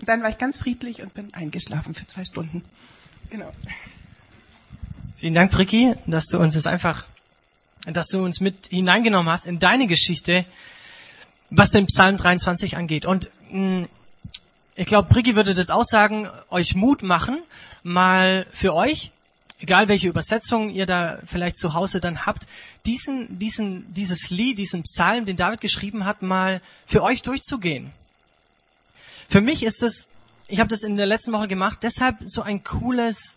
Und 0.00 0.08
dann 0.08 0.22
war 0.22 0.30
ich 0.30 0.38
ganz 0.38 0.58
friedlich 0.58 1.02
und 1.02 1.14
bin 1.14 1.32
eingeschlafen 1.34 1.94
für 1.94 2.06
zwei 2.06 2.24
Stunden. 2.24 2.64
Genau. 3.30 3.52
Vielen 5.16 5.34
Dank, 5.34 5.52
Bricky, 5.52 5.94
dass 6.06 6.26
du 6.26 6.38
uns 6.38 6.54
das 6.54 6.66
einfach, 6.66 7.06
dass 7.84 8.08
du 8.08 8.24
uns 8.24 8.40
mit 8.40 8.68
hineingenommen 8.68 9.30
hast 9.30 9.46
in 9.46 9.58
deine 9.58 9.86
Geschichte, 9.86 10.46
was 11.50 11.70
den 11.70 11.86
Psalm 11.86 12.16
23 12.16 12.76
angeht. 12.76 13.04
Und 13.04 13.30
Hm, 13.50 13.88
ich 14.76 14.86
glaube, 14.86 15.08
Briggi 15.08 15.36
würde 15.36 15.54
das 15.54 15.70
auch 15.70 15.84
sagen, 15.84 16.28
euch 16.48 16.74
Mut 16.74 17.02
machen, 17.02 17.42
mal 17.82 18.46
für 18.52 18.74
euch, 18.74 19.10
egal 19.58 19.88
welche 19.88 20.08
Übersetzung 20.08 20.70
ihr 20.70 20.86
da 20.86 21.18
vielleicht 21.26 21.58
zu 21.58 21.74
Hause 21.74 22.00
dann 22.00 22.24
habt, 22.24 22.46
diesen, 22.86 23.38
diesen, 23.38 23.92
dieses 23.92 24.30
Lied, 24.30 24.58
diesen 24.58 24.84
Psalm, 24.84 25.26
den 25.26 25.36
David 25.36 25.60
geschrieben 25.60 26.04
hat, 26.04 26.22
mal 26.22 26.62
für 26.86 27.02
euch 27.02 27.22
durchzugehen. 27.22 27.90
Für 29.30 29.40
mich 29.40 29.62
ist 29.62 29.84
es, 29.84 30.08
ich 30.48 30.58
habe 30.58 30.68
das 30.68 30.82
in 30.82 30.96
der 30.96 31.06
letzten 31.06 31.32
Woche 31.32 31.46
gemacht, 31.46 31.78
deshalb 31.82 32.16
so 32.24 32.42
ein 32.42 32.64
cooles, 32.64 33.36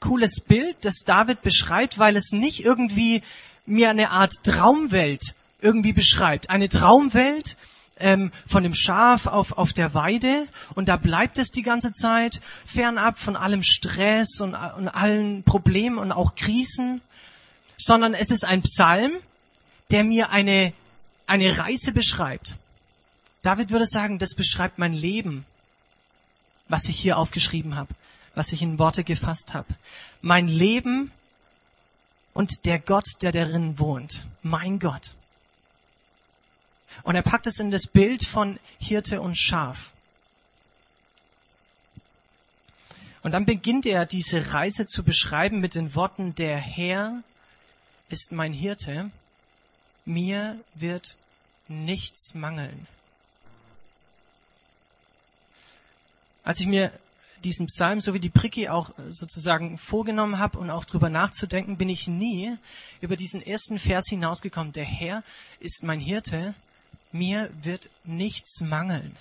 cooles 0.00 0.40
Bild, 0.40 0.76
das 0.86 1.04
David 1.04 1.42
beschreibt, 1.42 1.98
weil 1.98 2.16
es 2.16 2.32
nicht 2.32 2.64
irgendwie 2.64 3.22
mir 3.66 3.90
eine 3.90 4.10
Art 4.10 4.32
Traumwelt 4.42 5.34
irgendwie 5.60 5.92
beschreibt. 5.92 6.48
Eine 6.48 6.70
Traumwelt, 6.70 7.58
ähm, 8.00 8.32
von 8.46 8.62
dem 8.62 8.74
Schaf 8.74 9.26
auf, 9.26 9.52
auf 9.58 9.74
der 9.74 9.92
Weide 9.92 10.46
und 10.74 10.88
da 10.88 10.96
bleibt 10.96 11.36
es 11.38 11.50
die 11.50 11.62
ganze 11.62 11.92
Zeit, 11.92 12.40
fernab 12.64 13.18
von 13.18 13.36
allem 13.36 13.62
Stress 13.64 14.40
und, 14.40 14.54
und 14.54 14.88
allen 14.88 15.42
Problemen 15.42 15.98
und 15.98 16.10
auch 16.10 16.36
Krisen, 16.36 17.02
sondern 17.76 18.14
es 18.14 18.30
ist 18.30 18.46
ein 18.46 18.62
Psalm, 18.62 19.12
der 19.90 20.04
mir 20.04 20.30
eine, 20.30 20.72
eine 21.26 21.58
Reise 21.58 21.92
beschreibt. 21.92 22.56
David 23.42 23.70
würde 23.70 23.86
sagen, 23.86 24.18
das 24.18 24.34
beschreibt 24.34 24.78
mein 24.78 24.92
Leben, 24.92 25.46
was 26.68 26.88
ich 26.88 26.98
hier 26.98 27.18
aufgeschrieben 27.18 27.76
habe, 27.76 27.94
was 28.34 28.52
ich 28.52 28.62
in 28.62 28.78
Worte 28.78 29.04
gefasst 29.04 29.54
habe. 29.54 29.68
Mein 30.20 30.48
Leben 30.48 31.12
und 32.34 32.66
der 32.66 32.78
Gott, 32.78 33.06
der 33.22 33.32
darin 33.32 33.78
wohnt. 33.78 34.26
Mein 34.42 34.78
Gott. 34.78 35.14
Und 37.02 37.14
er 37.14 37.22
packt 37.22 37.46
es 37.46 37.58
in 37.58 37.70
das 37.70 37.86
Bild 37.86 38.24
von 38.24 38.58
Hirte 38.78 39.20
und 39.20 39.36
Schaf. 39.36 39.92
Und 43.22 43.32
dann 43.32 43.46
beginnt 43.46 43.86
er 43.86 44.06
diese 44.06 44.52
Reise 44.52 44.86
zu 44.86 45.02
beschreiben 45.02 45.60
mit 45.60 45.74
den 45.74 45.94
Worten, 45.94 46.34
der 46.34 46.56
Herr 46.56 47.22
ist 48.08 48.32
mein 48.32 48.52
Hirte, 48.52 49.10
mir 50.04 50.58
wird 50.74 51.16
nichts 51.66 52.34
mangeln. 52.34 52.86
Als 56.48 56.60
ich 56.60 56.66
mir 56.66 56.90
diesen 57.44 57.66
Psalm 57.66 58.00
so 58.00 58.14
wie 58.14 58.20
die 58.20 58.30
Pricki 58.30 58.70
auch 58.70 58.88
sozusagen 59.10 59.76
vorgenommen 59.76 60.38
habe 60.38 60.58
und 60.58 60.70
auch 60.70 60.86
drüber 60.86 61.10
nachzudenken, 61.10 61.76
bin 61.76 61.90
ich 61.90 62.08
nie 62.08 62.56
über 63.02 63.16
diesen 63.16 63.46
ersten 63.46 63.78
Vers 63.78 64.06
hinausgekommen. 64.08 64.72
Der 64.72 64.86
Herr 64.86 65.22
ist 65.60 65.82
mein 65.82 66.00
Hirte, 66.00 66.54
mir 67.12 67.50
wird 67.60 67.90
nichts 68.04 68.62
mangeln. 68.62 69.14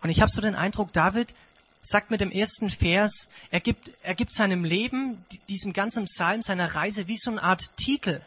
Und 0.00 0.08
ich 0.08 0.22
habe 0.22 0.30
so 0.30 0.40
den 0.40 0.54
Eindruck, 0.54 0.90
David 0.94 1.34
sagt 1.82 2.10
mit 2.10 2.22
dem 2.22 2.30
ersten 2.30 2.70
Vers, 2.70 3.28
er 3.50 3.60
gibt, 3.60 3.90
er 4.02 4.14
gibt 4.14 4.32
seinem 4.32 4.64
Leben, 4.64 5.22
diesem 5.50 5.74
ganzen 5.74 6.06
Psalm, 6.06 6.40
seiner 6.40 6.74
Reise 6.74 7.08
wie 7.08 7.18
so 7.18 7.30
eine 7.30 7.42
Art 7.42 7.76
Titel. 7.76 8.22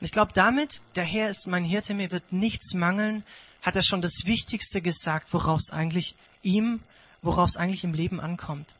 Und 0.00 0.06
ich 0.06 0.12
glaube, 0.12 0.32
damit, 0.34 0.80
der 0.96 1.04
Herr 1.04 1.28
ist 1.28 1.46
mein 1.46 1.64
Hirte, 1.64 1.92
mir 1.92 2.10
wird 2.10 2.32
nichts 2.32 2.72
mangeln, 2.72 3.22
hat 3.60 3.76
er 3.76 3.82
schon 3.82 4.00
das 4.00 4.22
Wichtigste 4.24 4.80
gesagt, 4.80 5.34
worauf 5.34 5.58
es 5.60 5.70
eigentlich 5.70 6.14
ihm, 6.42 6.80
worauf 7.20 7.50
es 7.50 7.56
eigentlich 7.56 7.84
im 7.84 7.92
Leben 7.92 8.18
ankommt. 8.18 8.74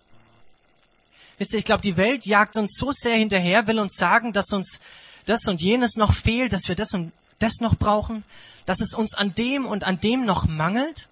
Wisst 1.37 1.53
ihr, 1.53 1.59
ich 1.59 1.67
glaube, 1.67 1.83
die 1.83 1.99
Welt 1.99 2.25
jagt 2.25 2.57
uns 2.57 2.77
so 2.77 2.91
sehr 2.93 3.17
hinterher, 3.17 3.67
will 3.67 3.79
uns 3.79 3.97
sagen, 3.97 4.33
dass 4.33 4.53
uns 4.53 4.81
das 5.27 5.47
und 5.47 5.61
jenes 5.61 5.97
noch 5.97 6.15
fehlt, 6.15 6.53
dass 6.53 6.69
wir 6.69 6.75
das 6.75 6.95
und 6.95 7.13
das 7.39 7.61
noch 7.61 7.77
brauchen, 7.77 8.25
dass 8.65 8.81
es 8.81 8.95
uns 8.95 9.15
an 9.15 9.35
dem 9.35 9.67
und 9.67 9.85
an 9.85 10.01
dem 10.01 10.25
noch 10.25 10.47
mangelt. 10.47 11.09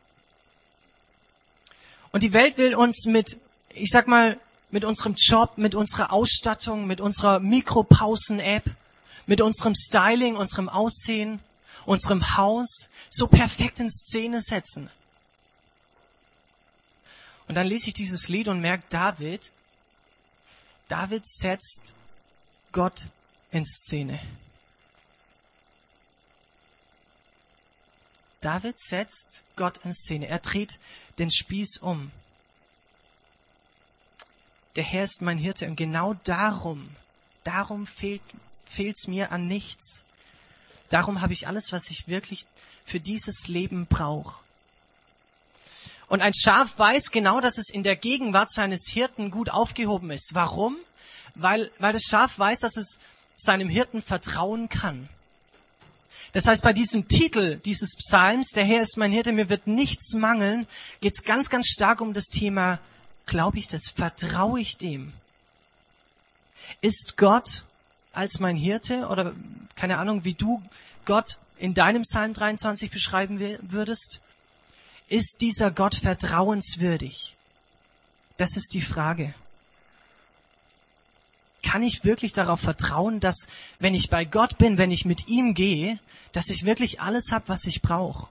Und 2.12 2.22
die 2.22 2.32
Welt 2.32 2.56
will 2.56 2.74
uns 2.74 3.04
mit, 3.04 3.38
ich 3.70 3.90
sag 3.90 4.06
mal, 4.06 4.38
mit 4.70 4.84
unserem 4.84 5.14
Job, 5.16 5.56
mit 5.56 5.74
unserer 5.74 6.12
Ausstattung, 6.12 6.86
mit 6.86 7.00
unserer 7.00 7.40
Mikropausen-App, 7.40 8.64
mit 9.28 9.42
unserem 9.42 9.74
Styling, 9.74 10.36
unserem 10.36 10.70
Aussehen, 10.70 11.38
unserem 11.84 12.36
Haus 12.36 12.88
so 13.10 13.28
perfekt 13.28 13.78
in 13.78 13.90
Szene 13.90 14.40
setzen. 14.40 14.90
Und 17.46 17.54
dann 17.54 17.66
lese 17.66 17.88
ich 17.88 17.94
dieses 17.94 18.28
Lied 18.28 18.48
und 18.48 18.60
merke, 18.60 18.84
David, 18.88 19.52
David 20.88 21.26
setzt 21.26 21.92
Gott 22.72 23.06
in 23.52 23.66
Szene. 23.66 24.18
David 28.40 28.78
setzt 28.78 29.42
Gott 29.56 29.78
in 29.84 29.92
Szene. 29.92 30.26
Er 30.26 30.38
dreht 30.38 30.80
den 31.18 31.30
Spieß 31.30 31.78
um. 31.78 32.10
Der 34.76 34.84
Herr 34.84 35.04
ist 35.04 35.20
mein 35.20 35.36
Hirte 35.36 35.66
und 35.66 35.76
genau 35.76 36.14
darum, 36.24 36.96
darum 37.44 37.86
fehlt 37.86 38.22
es 38.76 39.08
mir 39.08 39.32
an 39.32 39.46
nichts. 39.46 40.04
Darum 40.90 41.20
habe 41.20 41.32
ich 41.32 41.46
alles, 41.46 41.72
was 41.72 41.90
ich 41.90 42.08
wirklich 42.08 42.46
für 42.84 43.00
dieses 43.00 43.48
Leben 43.48 43.86
brauche. 43.86 44.34
Und 46.08 46.22
ein 46.22 46.32
Schaf 46.32 46.78
weiß 46.78 47.10
genau, 47.10 47.40
dass 47.40 47.58
es 47.58 47.68
in 47.68 47.82
der 47.82 47.96
Gegenwart 47.96 48.50
seines 48.50 48.88
Hirten 48.88 49.30
gut 49.30 49.50
aufgehoben 49.50 50.10
ist. 50.10 50.30
Warum? 50.34 50.76
Weil, 51.34 51.70
weil 51.78 51.92
das 51.92 52.04
Schaf 52.04 52.38
weiß, 52.38 52.60
dass 52.60 52.76
es 52.76 52.98
seinem 53.36 53.68
Hirten 53.68 54.00
vertrauen 54.00 54.68
kann. 54.68 55.08
Das 56.32 56.46
heißt, 56.46 56.62
bei 56.62 56.72
diesem 56.72 57.08
Titel 57.08 57.56
dieses 57.56 57.96
Psalms, 57.96 58.50
der 58.50 58.64
Herr 58.64 58.82
ist 58.82 58.96
mein 58.96 59.12
Hirte, 59.12 59.32
mir 59.32 59.48
wird 59.48 59.66
nichts 59.66 60.14
mangeln, 60.14 60.66
geht 61.00 61.14
es 61.14 61.24
ganz, 61.24 61.50
ganz 61.50 61.68
stark 61.68 62.00
um 62.00 62.12
das 62.14 62.26
Thema, 62.26 62.80
glaube 63.26 63.58
ich 63.58 63.68
das, 63.68 63.88
vertraue 63.88 64.60
ich 64.60 64.76
dem? 64.76 65.12
Ist 66.80 67.16
Gott 67.16 67.64
als 68.12 68.40
mein 68.40 68.56
Hirte 68.56 69.08
oder 69.08 69.34
keine 69.76 69.98
Ahnung, 69.98 70.24
wie 70.24 70.34
du 70.34 70.62
Gott 71.04 71.38
in 71.58 71.74
deinem 71.74 72.02
Psalm 72.02 72.34
23 72.34 72.90
beschreiben 72.90 73.40
würdest? 73.62 74.20
Ist 75.08 75.40
dieser 75.40 75.70
Gott 75.70 75.94
vertrauenswürdig? 75.94 77.36
Das 78.36 78.56
ist 78.56 78.74
die 78.74 78.82
Frage. 78.82 79.34
Kann 81.62 81.82
ich 81.82 82.04
wirklich 82.04 82.32
darauf 82.32 82.60
vertrauen, 82.60 83.20
dass 83.20 83.48
wenn 83.78 83.94
ich 83.94 84.10
bei 84.10 84.24
Gott 84.24 84.58
bin, 84.58 84.78
wenn 84.78 84.90
ich 84.90 85.04
mit 85.04 85.28
ihm 85.28 85.54
gehe, 85.54 85.98
dass 86.32 86.50
ich 86.50 86.64
wirklich 86.64 87.00
alles 87.00 87.32
habe, 87.32 87.48
was 87.48 87.64
ich 87.64 87.82
brauche? 87.82 88.28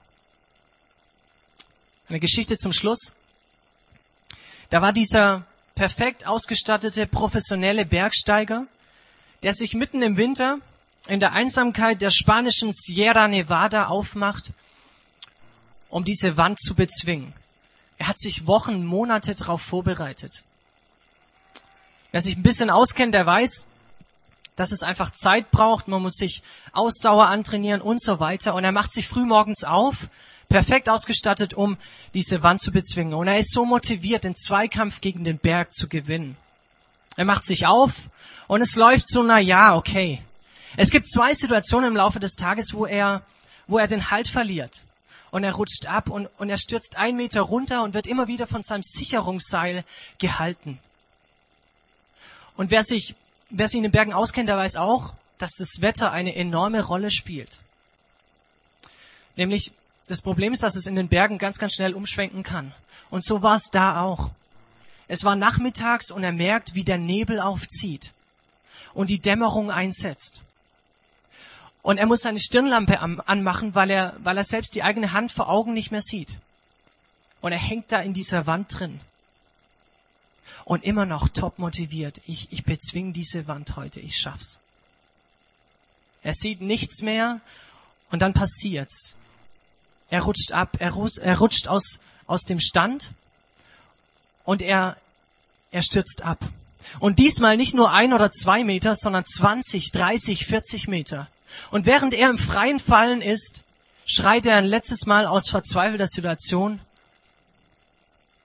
Eine 2.08 2.20
Geschichte 2.20 2.56
zum 2.56 2.72
Schluss. 2.72 3.12
Da 4.70 4.80
war 4.80 4.92
dieser 4.92 5.44
perfekt 5.74 6.26
ausgestattete 6.26 7.06
professionelle 7.06 7.84
Bergsteiger, 7.84 8.66
der 9.42 9.54
sich 9.54 9.74
mitten 9.74 10.02
im 10.02 10.16
Winter 10.16 10.58
in 11.06 11.20
der 11.20 11.32
Einsamkeit 11.32 12.02
der 12.02 12.10
spanischen 12.10 12.72
Sierra 12.72 13.28
Nevada 13.28 13.86
aufmacht 13.86 14.52
um 15.90 16.04
diese 16.04 16.36
Wand 16.36 16.60
zu 16.60 16.74
bezwingen. 16.74 17.32
Er 17.98 18.08
hat 18.08 18.18
sich 18.18 18.46
Wochen, 18.46 18.84
Monate 18.84 19.34
darauf 19.34 19.62
vorbereitet. 19.62 20.44
Wer 22.12 22.20
sich 22.20 22.36
ein 22.36 22.42
bisschen 22.42 22.70
auskennt, 22.70 23.14
der 23.14 23.26
weiß, 23.26 23.64
dass 24.56 24.72
es 24.72 24.82
einfach 24.82 25.10
Zeit 25.10 25.50
braucht, 25.50 25.88
man 25.88 26.02
muss 26.02 26.14
sich 26.14 26.42
Ausdauer 26.72 27.26
antrainieren 27.26 27.80
und 27.80 28.00
so 28.00 28.20
weiter. 28.20 28.54
Und 28.54 28.64
er 28.64 28.72
macht 28.72 28.92
sich 28.92 29.06
früh 29.06 29.24
morgens 29.24 29.64
auf, 29.64 30.08
perfekt 30.48 30.88
ausgestattet, 30.88 31.54
um 31.54 31.76
diese 32.14 32.42
Wand 32.42 32.60
zu 32.60 32.72
bezwingen. 32.72 33.14
Und 33.14 33.28
er 33.28 33.38
ist 33.38 33.52
so 33.52 33.64
motiviert, 33.64 34.24
den 34.24 34.34
Zweikampf 34.34 35.00
gegen 35.00 35.24
den 35.24 35.38
Berg 35.38 35.72
zu 35.72 35.88
gewinnen. 35.88 36.36
Er 37.18 37.24
macht 37.24 37.44
sich 37.44 37.66
auf 37.66 37.94
und 38.46 38.60
es 38.60 38.76
läuft 38.76 39.08
so, 39.08 39.24
na 39.24 39.40
ja, 39.40 39.74
okay. 39.74 40.22
Es 40.76 40.92
gibt 40.92 41.08
zwei 41.08 41.34
Situationen 41.34 41.90
im 41.90 41.96
Laufe 41.96 42.20
des 42.20 42.36
Tages, 42.36 42.72
wo 42.74 42.86
er, 42.86 43.22
wo 43.66 43.76
er 43.76 43.88
den 43.88 44.12
Halt 44.12 44.28
verliert 44.28 44.84
und 45.32 45.42
er 45.42 45.54
rutscht 45.54 45.86
ab 45.86 46.10
und, 46.10 46.28
und 46.38 46.48
er 46.48 46.58
stürzt 46.58 46.96
einen 46.96 47.16
Meter 47.16 47.40
runter 47.40 47.82
und 47.82 47.92
wird 47.92 48.06
immer 48.06 48.28
wieder 48.28 48.46
von 48.46 48.62
seinem 48.62 48.84
Sicherungsseil 48.84 49.82
gehalten. 50.20 50.78
Und 52.56 52.70
wer 52.70 52.84
sich, 52.84 53.16
wer 53.50 53.66
sich 53.66 53.78
in 53.78 53.82
den 53.82 53.90
Bergen 53.90 54.12
auskennt, 54.12 54.48
der 54.48 54.56
weiß 54.56 54.76
auch, 54.76 55.12
dass 55.38 55.56
das 55.56 55.80
Wetter 55.80 56.12
eine 56.12 56.36
enorme 56.36 56.84
Rolle 56.84 57.10
spielt. 57.10 57.58
Nämlich, 59.34 59.72
das 60.06 60.22
Problem 60.22 60.52
ist, 60.52 60.62
dass 60.62 60.76
es 60.76 60.86
in 60.86 60.94
den 60.94 61.08
Bergen 61.08 61.38
ganz, 61.38 61.58
ganz 61.58 61.72
schnell 61.72 61.94
umschwenken 61.94 62.44
kann. 62.44 62.72
Und 63.10 63.24
so 63.24 63.42
war 63.42 63.56
es 63.56 63.70
da 63.72 64.02
auch. 64.02 64.30
Es 65.08 65.24
war 65.24 65.36
nachmittags 65.36 66.10
und 66.10 66.22
er 66.22 66.32
merkt, 66.32 66.74
wie 66.74 66.84
der 66.84 66.98
Nebel 66.98 67.40
aufzieht 67.40 68.12
und 68.92 69.08
die 69.08 69.18
Dämmerung 69.18 69.70
einsetzt. 69.70 70.42
Und 71.82 71.96
er 71.96 72.06
muss 72.06 72.20
seine 72.20 72.38
Stirnlampe 72.40 73.00
anmachen, 73.00 73.74
weil 73.74 73.90
er, 73.90 74.14
weil 74.18 74.36
er 74.36 74.44
selbst 74.44 74.74
die 74.74 74.82
eigene 74.82 75.12
Hand 75.12 75.32
vor 75.32 75.48
Augen 75.48 75.72
nicht 75.72 75.90
mehr 75.90 76.02
sieht. 76.02 76.36
Und 77.40 77.52
er 77.52 77.58
hängt 77.58 77.90
da 77.92 78.00
in 78.00 78.12
dieser 78.12 78.46
Wand 78.46 78.78
drin. 78.78 79.00
Und 80.64 80.84
immer 80.84 81.06
noch 81.06 81.28
top 81.28 81.58
motiviert. 81.58 82.20
Ich, 82.26 82.52
ich 82.52 82.64
bezwing 82.64 83.14
diese 83.14 83.46
Wand 83.46 83.76
heute. 83.76 84.00
Ich 84.00 84.18
schaff's. 84.18 84.60
Er 86.22 86.34
sieht 86.34 86.60
nichts 86.60 87.00
mehr 87.00 87.40
und 88.10 88.20
dann 88.20 88.34
passiert's. 88.34 89.14
Er 90.10 90.22
rutscht 90.22 90.52
ab, 90.52 90.76
er, 90.80 90.94
er 91.22 91.38
rutscht 91.38 91.68
aus, 91.68 92.00
aus 92.26 92.42
dem 92.42 92.60
Stand 92.60 93.12
und 94.48 94.62
er, 94.62 94.96
er 95.72 95.82
stürzt 95.82 96.22
ab. 96.22 96.38
Und 97.00 97.18
diesmal 97.18 97.58
nicht 97.58 97.74
nur 97.74 97.92
ein 97.92 98.14
oder 98.14 98.30
zwei 98.30 98.64
Meter, 98.64 98.96
sondern 98.96 99.26
20, 99.26 99.92
30, 99.92 100.46
40 100.46 100.88
Meter. 100.88 101.28
Und 101.70 101.84
während 101.84 102.14
er 102.14 102.30
im 102.30 102.38
freien 102.38 102.80
Fallen 102.80 103.20
ist, 103.20 103.62
schreit 104.06 104.46
er 104.46 104.56
ein 104.56 104.64
letztes 104.64 105.04
Mal 105.04 105.26
aus 105.26 105.50
verzweifelter 105.50 106.06
Situation 106.06 106.80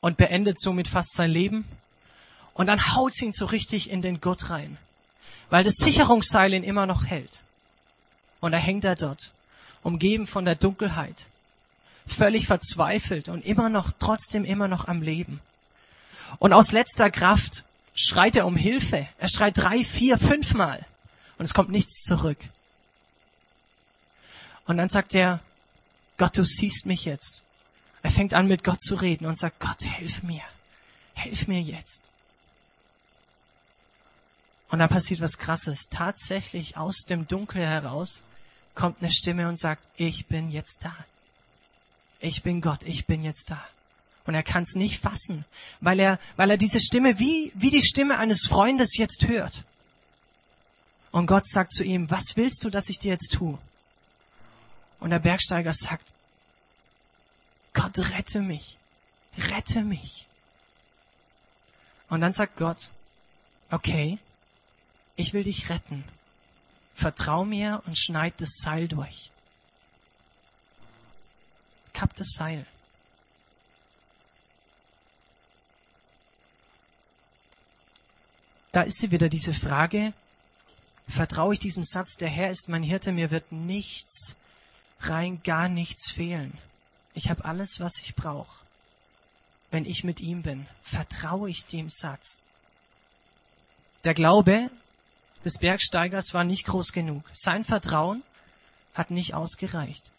und 0.02 0.18
beendet 0.18 0.60
somit 0.60 0.89
fast 0.89 1.13
sein 1.13 1.32
Leben. 1.32 1.63
Und 2.54 2.68
dann 2.68 2.94
haut 2.94 3.22
ihn 3.22 3.32
so 3.32 3.46
richtig 3.46 3.89
in 3.89 4.02
den 4.02 4.20
Gurt 4.20 4.50
rein, 4.50 4.78
weil 5.50 5.63
das 5.63 5.76
Sicherungsseil 5.76 6.54
ihn 6.54 6.63
immer 6.63 6.86
noch 6.86 7.06
hält. 7.06 7.44
Und 8.42 8.52
da 8.52 8.58
hängt 8.58 8.84
er 8.84 8.98
dort, 8.98 9.32
umgeben 9.84 10.28
von 10.28 10.44
der 10.44 10.56
Dunkelheit, 10.56 11.28
völlig 12.06 12.46
verzweifelt 12.46 13.30
und 13.30 13.46
immer 13.46 13.70
noch, 13.70 13.92
trotzdem 14.00 14.44
immer 14.44 14.68
noch 14.68 14.89
am 14.89 15.02
Leben. 15.02 15.39
Und 16.39 16.54
aus 16.54 16.72
letzter 16.72 17.12
Kraft 17.12 17.65
schreit 17.96 18.36
er 18.36 18.46
um 18.46 18.56
Hilfe. 18.56 19.08
Er 19.17 19.28
schreit 19.28 19.58
drei, 19.58 19.84
vier, 19.84 20.17
fünfmal. 20.17 20.86
Und 21.38 21.46
es 21.46 21.54
kommt 21.54 21.69
nichts 21.69 22.04
zurück. 22.04 22.38
Und 24.65 24.78
dann 24.78 24.89
sagt 24.89 25.15
er, 25.15 25.39
Gott, 26.17 26.38
du 26.38 26.46
siehst 26.46 26.86
mich 26.86 27.06
jetzt. 27.06 27.41
Er 28.02 28.12
fängt 28.12 28.34
an, 28.34 28.48
mit 28.48 28.63
Gott 28.63 28.82
zu 28.82 28.96
reden 28.96 29.26
und 29.26 29.38
sagt, 29.38 29.60
Gott, 29.60 29.84
hilf 29.84 30.24
mir. 30.24 30.43
Hilf 31.15 31.48
mir 31.48 31.62
jetzt. 31.62 32.02
Und 34.69 34.80
dann 34.80 34.89
passiert 34.89 35.22
was 35.22 35.38
Krasses. 35.38 35.89
Tatsächlich 35.89 36.78
aus 36.78 37.06
dem 37.06 37.28
Dunkel 37.28 37.65
heraus 37.65 38.24
kommt 38.74 39.02
eine 39.02 39.12
Stimme 39.12 39.48
und 39.48 39.60
sagt, 39.60 39.88
ich 39.98 40.28
bin 40.28 40.50
jetzt 40.50 40.84
da. 40.84 40.96
Ich 42.19 42.41
bin 42.41 42.62
Gott, 42.62 42.84
ich 42.84 43.06
bin 43.06 43.24
jetzt 43.24 43.52
da. 43.52 43.63
Und 44.25 44.36
er 44.36 44.43
kann 44.43 44.63
es 44.63 44.75
nicht 44.75 44.99
fassen, 44.99 45.43
weil 45.81 45.99
er, 45.99 46.19
weil 46.38 46.49
er 46.49 46.57
diese 46.57 46.79
Stimme 46.79 47.19
wie, 47.19 47.51
wie 47.55 47.69
die 47.69 47.81
Stimme 47.81 48.17
eines 48.17 48.47
Freundes 48.47 48.97
jetzt 48.97 49.27
hört. 49.27 49.65
Und 51.12 51.27
Gott 51.27 51.47
sagt 51.47 51.73
zu 51.73 51.83
ihm, 51.83 52.09
was 52.09 52.36
willst 52.38 52.63
du, 52.63 52.69
dass 52.69 52.89
ich 52.89 52.99
dir 52.99 53.12
jetzt 53.12 53.33
tue? 53.33 53.57
Und 54.99 55.09
der 55.09 55.19
Bergsteiger 55.19 55.73
sagt, 55.73 56.13
Gott, 57.73 57.97
rette 57.97 58.39
mich. 58.39 58.77
Rette 59.38 59.81
mich. 59.81 60.27
Und 62.09 62.21
dann 62.21 62.31
sagt 62.31 62.57
Gott, 62.57 62.89
okay, 63.71 64.19
ich 65.15 65.33
will 65.33 65.43
dich 65.43 65.69
retten. 65.69 66.03
Vertrau 66.95 67.43
mir 67.43 67.81
und 67.86 67.97
schneid 67.97 68.33
das 68.38 68.57
Seil 68.57 68.88
durch. 68.88 69.31
Kapp 71.93 72.15
das 72.15 72.29
Seil. 72.33 72.65
Da 78.73 78.81
ist 78.81 78.97
sie 78.97 79.12
wieder 79.12 79.29
diese 79.29 79.53
Frage, 79.53 80.13
vertraue 81.07 81.53
ich 81.53 81.59
diesem 81.59 81.83
Satz, 81.83 82.17
der 82.17 82.27
Herr 82.27 82.49
ist 82.49 82.67
mein 82.69 82.81
Hirte, 82.81 83.12
mir 83.12 83.29
wird 83.29 83.51
nichts, 83.51 84.36
rein 84.99 85.41
gar 85.43 85.69
nichts 85.69 86.09
fehlen. 86.09 86.57
Ich 87.13 87.29
habe 87.29 87.45
alles, 87.45 87.79
was 87.79 87.99
ich 87.99 88.15
brauche. 88.15 88.65
Wenn 89.69 89.86
ich 89.86 90.03
mit 90.03 90.21
ihm 90.21 90.41
bin, 90.41 90.65
vertraue 90.81 91.51
ich 91.51 91.65
dem 91.65 91.91
Satz. 91.91 92.41
Der 94.05 94.15
Glaube 94.15 94.71
des 95.45 95.59
Bergsteigers 95.59 96.33
war 96.33 96.43
nicht 96.43 96.65
groß 96.65 96.93
genug. 96.93 97.23
Sein 97.31 97.63
Vertrauen 97.63 98.23
hat 98.95 99.12
nicht 99.12 99.36
ausgereicht. 99.36 100.09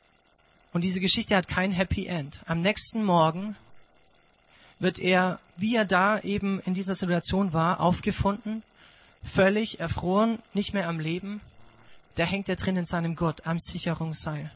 Und 0.72 0.82
diese 0.82 1.00
Geschichte 1.00 1.34
hat 1.34 1.48
kein 1.48 1.72
Happy 1.72 2.06
End. 2.06 2.40
Am 2.46 2.62
nächsten 2.62 3.04
Morgen 3.04 3.56
wird 4.78 4.98
er, 4.98 5.40
wie 5.56 5.76
er 5.76 5.84
da 5.84 6.18
eben 6.20 6.60
in 6.60 6.74
dieser 6.74 6.94
Situation 6.94 7.52
war, 7.52 7.80
aufgefunden, 7.80 8.62
völlig 9.24 9.80
erfroren, 9.80 10.38
nicht 10.52 10.74
mehr 10.74 10.88
am 10.88 11.00
Leben. 11.00 11.40
Da 12.16 12.24
hängt 12.24 12.48
er 12.48 12.56
drin 12.56 12.76
in 12.76 12.84
seinem 12.84 13.16
Gott 13.16 13.46
am 13.46 13.58
Sicherungsseil. 13.58 14.50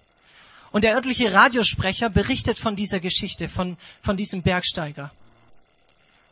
Und 0.71 0.85
der 0.85 0.95
örtliche 0.95 1.33
Radiosprecher 1.33 2.11
berichtet 2.11 2.59
von 2.59 2.77
dieser 2.77 3.01
Geschichte, 3.01 3.49
von, 3.49 3.77
von 4.03 4.17
diesem 4.17 4.43
Bergsteiger. 4.43 5.11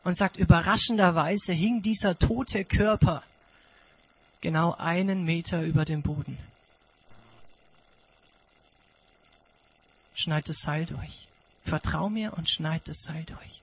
Und 0.05 0.15
sagt, 0.15 0.37
überraschenderweise 0.37 1.53
hing 1.53 1.83
dieser 1.83 2.19
tote 2.19 2.65
Körper 2.65 3.23
genau 4.41 4.77
einen 4.79 5.25
Meter 5.25 5.63
über 5.63 5.85
dem 5.85 6.03
Boden. 6.03 6.39
Schneid 10.15 10.49
das 10.49 10.59
Seil 10.59 10.87
durch. 10.87 11.27
Vertrau 11.65 12.09
mir 12.09 12.35
und 12.35 12.49
schneid 12.49 12.87
das 12.87 13.03
Seil 13.03 13.25
durch. 13.25 13.63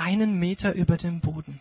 Einen 0.00 0.38
Meter 0.38 0.72
über 0.72 0.96
dem 0.96 1.20
Boden. 1.20 1.60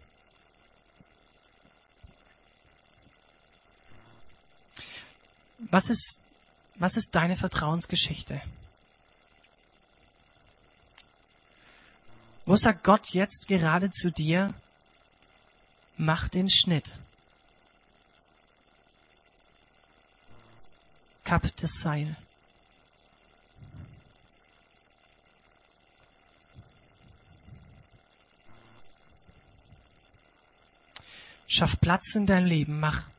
Was 5.58 5.90
ist, 5.90 6.22
was 6.76 6.96
ist 6.96 7.14
deine 7.16 7.36
Vertrauensgeschichte? 7.36 8.42
Wo 12.46 12.56
sagt 12.56 12.86
Gott 12.86 13.10
jetzt 13.10 13.50
gerade 13.50 13.92
zu 13.92 14.10
dir, 14.10 14.54
mach 15.98 16.30
den 16.30 16.50
Schnitt? 16.50 16.96
Kapp 21.26 21.54
das 21.58 21.82
Seil. 21.82 22.16
Schaff 31.50 31.82
Platz 31.82 32.16
in 32.16 32.26
dein 32.26 32.46
Leben, 32.46 32.80
mach 32.80 33.10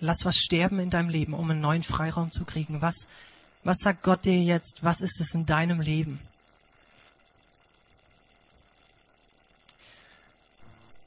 Lass 0.00 0.24
was 0.24 0.36
sterben 0.36 0.78
in 0.78 0.90
deinem 0.90 1.08
Leben, 1.08 1.32
um 1.32 1.50
einen 1.50 1.60
neuen 1.60 1.82
Freiraum 1.82 2.30
zu 2.30 2.44
kriegen. 2.44 2.82
Was, 2.82 3.08
was 3.64 3.78
sagt 3.78 4.02
Gott 4.02 4.24
dir 4.24 4.42
jetzt? 4.42 4.84
Was 4.84 5.00
ist 5.00 5.20
es 5.20 5.34
in 5.34 5.46
deinem 5.46 5.80
Leben? 5.80 6.20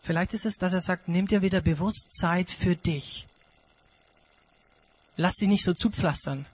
Vielleicht 0.03 0.33
ist 0.33 0.47
es, 0.47 0.55
dass 0.55 0.73
er 0.73 0.81
sagt, 0.81 1.07
nimm 1.07 1.27
dir 1.27 1.43
wieder 1.43 1.61
bewusst 1.61 2.13
Zeit 2.13 2.49
für 2.49 2.75
dich. 2.75 3.27
Lass 5.17 5.35
dich 5.35 5.47
nicht 5.47 5.63
so 5.63 5.73
zupflastern. 5.73 6.47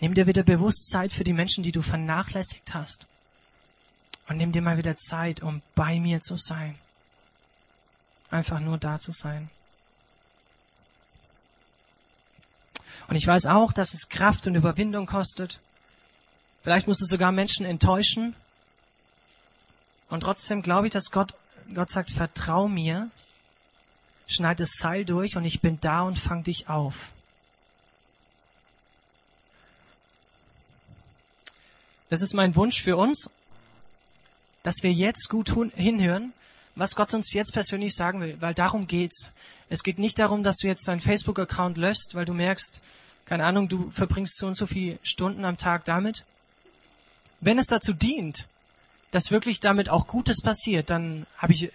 Nimm 0.00 0.14
dir 0.14 0.26
wieder 0.26 0.42
bewusst 0.42 0.90
Zeit 0.90 1.12
für 1.12 1.22
die 1.22 1.32
Menschen, 1.32 1.62
die 1.62 1.72
du 1.72 1.82
vernachlässigt 1.82 2.74
hast. 2.74 3.06
Und 4.28 4.38
nimm 4.38 4.50
dir 4.50 4.62
mal 4.62 4.76
wieder 4.76 4.96
Zeit, 4.96 5.40
um 5.40 5.62
bei 5.76 6.00
mir 6.00 6.20
zu 6.20 6.36
sein. 6.36 6.76
Einfach 8.30 8.60
nur 8.60 8.78
da 8.78 8.98
zu 8.98 9.12
sein. 9.12 9.50
Und 13.08 13.16
ich 13.16 13.26
weiß 13.26 13.46
auch, 13.46 13.72
dass 13.72 13.94
es 13.94 14.08
Kraft 14.08 14.46
und 14.46 14.54
Überwindung 14.54 15.06
kostet. 15.06 15.60
Vielleicht 16.62 16.88
musst 16.88 17.00
du 17.00 17.06
sogar 17.06 17.30
Menschen 17.30 17.64
enttäuschen. 17.64 18.34
Und 20.10 20.20
trotzdem 20.22 20.62
glaube 20.62 20.88
ich, 20.88 20.92
dass 20.92 21.10
Gott, 21.10 21.34
Gott 21.72 21.90
sagt, 21.90 22.10
vertrau 22.10 22.68
mir, 22.68 23.10
schneid 24.26 24.58
das 24.58 24.72
Seil 24.72 25.04
durch 25.04 25.36
und 25.36 25.44
ich 25.44 25.60
bin 25.60 25.78
da 25.80 26.02
und 26.02 26.18
fang 26.18 26.42
dich 26.42 26.68
auf. 26.68 27.12
Das 32.10 32.22
ist 32.22 32.34
mein 32.34 32.54
Wunsch 32.54 32.82
für 32.82 32.96
uns, 32.96 33.30
dass 34.62 34.82
wir 34.82 34.92
jetzt 34.92 35.28
gut 35.28 35.54
hinhören, 35.74 36.32
was 36.76 36.94
Gott 36.94 37.12
uns 37.14 37.32
jetzt 37.32 37.52
persönlich 37.52 37.94
sagen 37.94 38.20
will, 38.20 38.36
weil 38.40 38.54
darum 38.54 38.86
geht's. 38.86 39.32
Es 39.68 39.82
geht 39.82 39.98
nicht 39.98 40.18
darum, 40.18 40.44
dass 40.44 40.58
du 40.58 40.68
jetzt 40.68 40.86
deinen 40.86 41.00
Facebook-Account 41.00 41.76
löscht, 41.76 42.14
weil 42.14 42.26
du 42.26 42.34
merkst, 42.34 42.80
keine 43.24 43.44
Ahnung, 43.44 43.68
du 43.68 43.90
verbringst 43.90 44.36
so 44.36 44.46
und 44.46 44.54
so 44.54 44.66
viele 44.66 44.98
Stunden 45.02 45.44
am 45.44 45.56
Tag 45.56 45.84
damit. 45.84 46.24
Wenn 47.40 47.58
es 47.58 47.66
dazu 47.66 47.92
dient, 47.92 48.46
dass 49.10 49.30
wirklich 49.30 49.60
damit 49.60 49.88
auch 49.88 50.06
Gutes 50.06 50.40
passiert, 50.42 50.90
dann 50.90 51.26
habe 51.36 51.52
ich, 51.52 51.72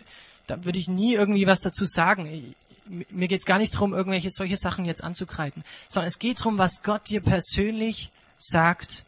da 0.47 0.63
würde 0.63 0.79
ich 0.79 0.87
nie 0.87 1.15
irgendwie 1.15 1.47
was 1.47 1.59
dazu 1.59 1.85
sagen. 1.85 2.55
Mir 2.85 3.27
geht 3.27 3.39
es 3.39 3.45
gar 3.45 3.57
nicht 3.57 3.73
darum, 3.73 3.93
irgendwelche 3.93 4.29
solche 4.29 4.57
Sachen 4.57 4.85
jetzt 4.85 5.03
anzugreifen, 5.03 5.63
sondern 5.87 6.07
es 6.07 6.19
geht 6.19 6.39
darum, 6.39 6.57
was 6.57 6.83
Gott 6.83 7.09
dir 7.09 7.21
persönlich 7.21 8.11
sagt 8.37 9.03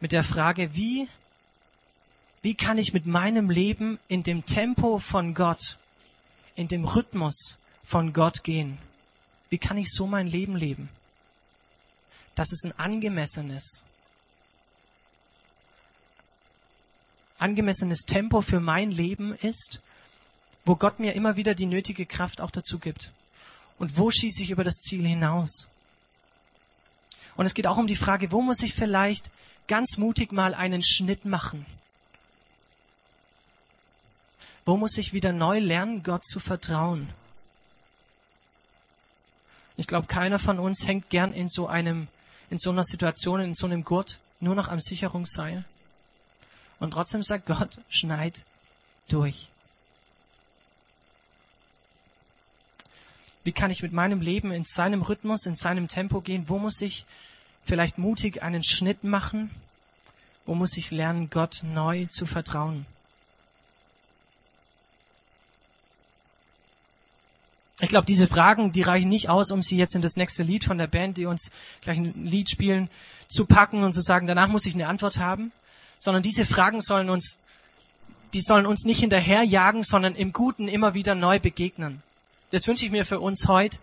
mit 0.00 0.12
der 0.12 0.24
Frage, 0.24 0.74
wie, 0.74 1.08
wie 2.42 2.54
kann 2.54 2.78
ich 2.78 2.92
mit 2.92 3.06
meinem 3.06 3.50
Leben 3.50 3.98
in 4.08 4.22
dem 4.22 4.46
Tempo 4.46 4.98
von 4.98 5.34
Gott, 5.34 5.78
in 6.56 6.68
dem 6.68 6.84
Rhythmus 6.84 7.58
von 7.84 8.12
Gott 8.12 8.44
gehen? 8.44 8.78
Wie 9.50 9.58
kann 9.58 9.76
ich 9.76 9.90
so 9.90 10.06
mein 10.06 10.26
Leben 10.26 10.56
leben? 10.56 10.88
dass 12.38 12.52
es 12.52 12.62
ein 12.64 12.78
angemessenes, 12.78 13.84
angemessenes 17.38 18.02
Tempo 18.02 18.42
für 18.42 18.60
mein 18.60 18.92
Leben 18.92 19.34
ist, 19.34 19.80
wo 20.64 20.76
Gott 20.76 21.00
mir 21.00 21.14
immer 21.14 21.34
wieder 21.34 21.56
die 21.56 21.66
nötige 21.66 22.06
Kraft 22.06 22.40
auch 22.40 22.52
dazu 22.52 22.78
gibt? 22.78 23.10
Und 23.76 23.98
wo 23.98 24.12
schieße 24.12 24.44
ich 24.44 24.50
über 24.50 24.62
das 24.62 24.76
Ziel 24.76 25.04
hinaus? 25.04 25.66
Und 27.34 27.44
es 27.44 27.54
geht 27.54 27.66
auch 27.66 27.76
um 27.76 27.88
die 27.88 27.96
Frage, 27.96 28.30
wo 28.30 28.40
muss 28.40 28.62
ich 28.62 28.72
vielleicht 28.72 29.32
ganz 29.66 29.96
mutig 29.96 30.30
mal 30.30 30.54
einen 30.54 30.84
Schnitt 30.84 31.24
machen? 31.24 31.66
Wo 34.68 34.76
muss 34.76 34.98
ich 34.98 35.14
wieder 35.14 35.32
neu 35.32 35.60
lernen, 35.60 36.02
Gott 36.02 36.26
zu 36.26 36.40
vertrauen? 36.40 37.08
Ich 39.78 39.86
glaube, 39.86 40.08
keiner 40.08 40.38
von 40.38 40.58
uns 40.58 40.86
hängt 40.86 41.08
gern 41.08 41.32
in 41.32 41.48
so 41.48 41.68
einem, 41.68 42.06
in 42.50 42.58
so 42.58 42.68
einer 42.68 42.84
Situation, 42.84 43.40
in 43.40 43.54
so 43.54 43.64
einem 43.64 43.82
Gurt, 43.82 44.18
nur 44.40 44.54
noch 44.54 44.68
am 44.68 44.78
Sicherungsseil. 44.78 45.64
Und 46.80 46.90
trotzdem 46.90 47.22
sagt 47.22 47.46
Gott, 47.46 47.80
schneid 47.88 48.44
durch. 49.08 49.48
Wie 53.44 53.52
kann 53.52 53.70
ich 53.70 53.82
mit 53.82 53.94
meinem 53.94 54.20
Leben 54.20 54.52
in 54.52 54.64
seinem 54.66 55.00
Rhythmus, 55.00 55.46
in 55.46 55.56
seinem 55.56 55.88
Tempo 55.88 56.20
gehen? 56.20 56.50
Wo 56.50 56.58
muss 56.58 56.82
ich 56.82 57.06
vielleicht 57.64 57.96
mutig 57.96 58.42
einen 58.42 58.62
Schnitt 58.62 59.02
machen? 59.02 59.50
Wo 60.44 60.54
muss 60.54 60.76
ich 60.76 60.90
lernen, 60.90 61.30
Gott 61.30 61.62
neu 61.62 62.04
zu 62.10 62.26
vertrauen? 62.26 62.84
Ich 67.80 67.88
glaube, 67.88 68.06
diese 68.06 68.26
Fragen, 68.26 68.72
die 68.72 68.82
reichen 68.82 69.08
nicht 69.08 69.28
aus, 69.28 69.52
um 69.52 69.62
sie 69.62 69.76
jetzt 69.76 69.94
in 69.94 70.02
das 70.02 70.16
nächste 70.16 70.42
Lied 70.42 70.64
von 70.64 70.78
der 70.78 70.88
Band, 70.88 71.16
die 71.16 71.26
uns 71.26 71.52
gleich 71.80 71.98
ein 71.98 72.26
Lied 72.26 72.50
spielen, 72.50 72.90
zu 73.28 73.46
packen 73.46 73.84
und 73.84 73.92
zu 73.92 74.00
sagen, 74.00 74.26
danach 74.26 74.48
muss 74.48 74.66
ich 74.66 74.74
eine 74.74 74.88
Antwort 74.88 75.18
haben, 75.18 75.52
sondern 75.98 76.22
diese 76.22 76.44
Fragen 76.44 76.80
sollen 76.80 77.08
uns, 77.08 77.38
die 78.32 78.40
sollen 78.40 78.66
uns 78.66 78.84
nicht 78.84 79.00
hinterherjagen, 79.00 79.84
sondern 79.84 80.16
im 80.16 80.32
Guten 80.32 80.66
immer 80.66 80.94
wieder 80.94 81.14
neu 81.14 81.38
begegnen. 81.38 82.02
Das 82.50 82.66
wünsche 82.66 82.84
ich 82.84 82.90
mir 82.90 83.06
für 83.06 83.20
uns 83.20 83.46
heute, 83.46 83.78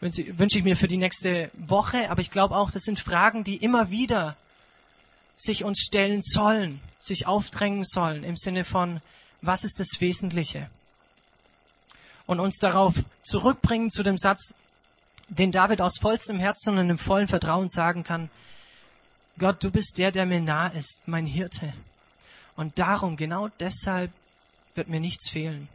wünsche 0.00 0.58
ich 0.58 0.64
mir 0.64 0.76
für 0.76 0.88
die 0.88 0.96
nächste 0.96 1.50
Woche, 1.54 2.10
aber 2.10 2.20
ich 2.20 2.30
glaube 2.30 2.56
auch, 2.56 2.70
das 2.70 2.84
sind 2.84 3.00
Fragen, 3.00 3.44
die 3.44 3.56
immer 3.56 3.90
wieder 3.90 4.36
sich 5.34 5.64
uns 5.64 5.80
stellen 5.80 6.22
sollen, 6.22 6.80
sich 7.00 7.26
aufdrängen 7.26 7.84
sollen, 7.84 8.24
im 8.24 8.36
Sinne 8.36 8.64
von, 8.64 9.02
was 9.42 9.64
ist 9.64 9.78
das 9.80 10.00
Wesentliche? 10.00 10.70
Und 12.26 12.40
uns 12.40 12.58
darauf 12.58 12.94
zurückbringen 13.22 13.90
zu 13.90 14.02
dem 14.02 14.18
Satz, 14.18 14.54
den 15.28 15.52
David 15.52 15.80
aus 15.80 15.98
vollstem 15.98 16.38
Herzen 16.38 16.78
und 16.78 16.90
im 16.90 16.98
vollen 16.98 17.28
Vertrauen 17.28 17.68
sagen 17.68 18.04
kann, 18.04 18.30
Gott, 19.38 19.62
du 19.62 19.70
bist 19.70 19.98
der, 19.98 20.12
der 20.12 20.26
mir 20.26 20.40
nah 20.40 20.68
ist, 20.68 21.06
mein 21.06 21.26
Hirte. 21.26 21.72
Und 22.56 22.78
darum, 22.78 23.16
genau 23.16 23.48
deshalb 23.60 24.10
wird 24.74 24.88
mir 24.88 25.00
nichts 25.00 25.28
fehlen. 25.28 25.68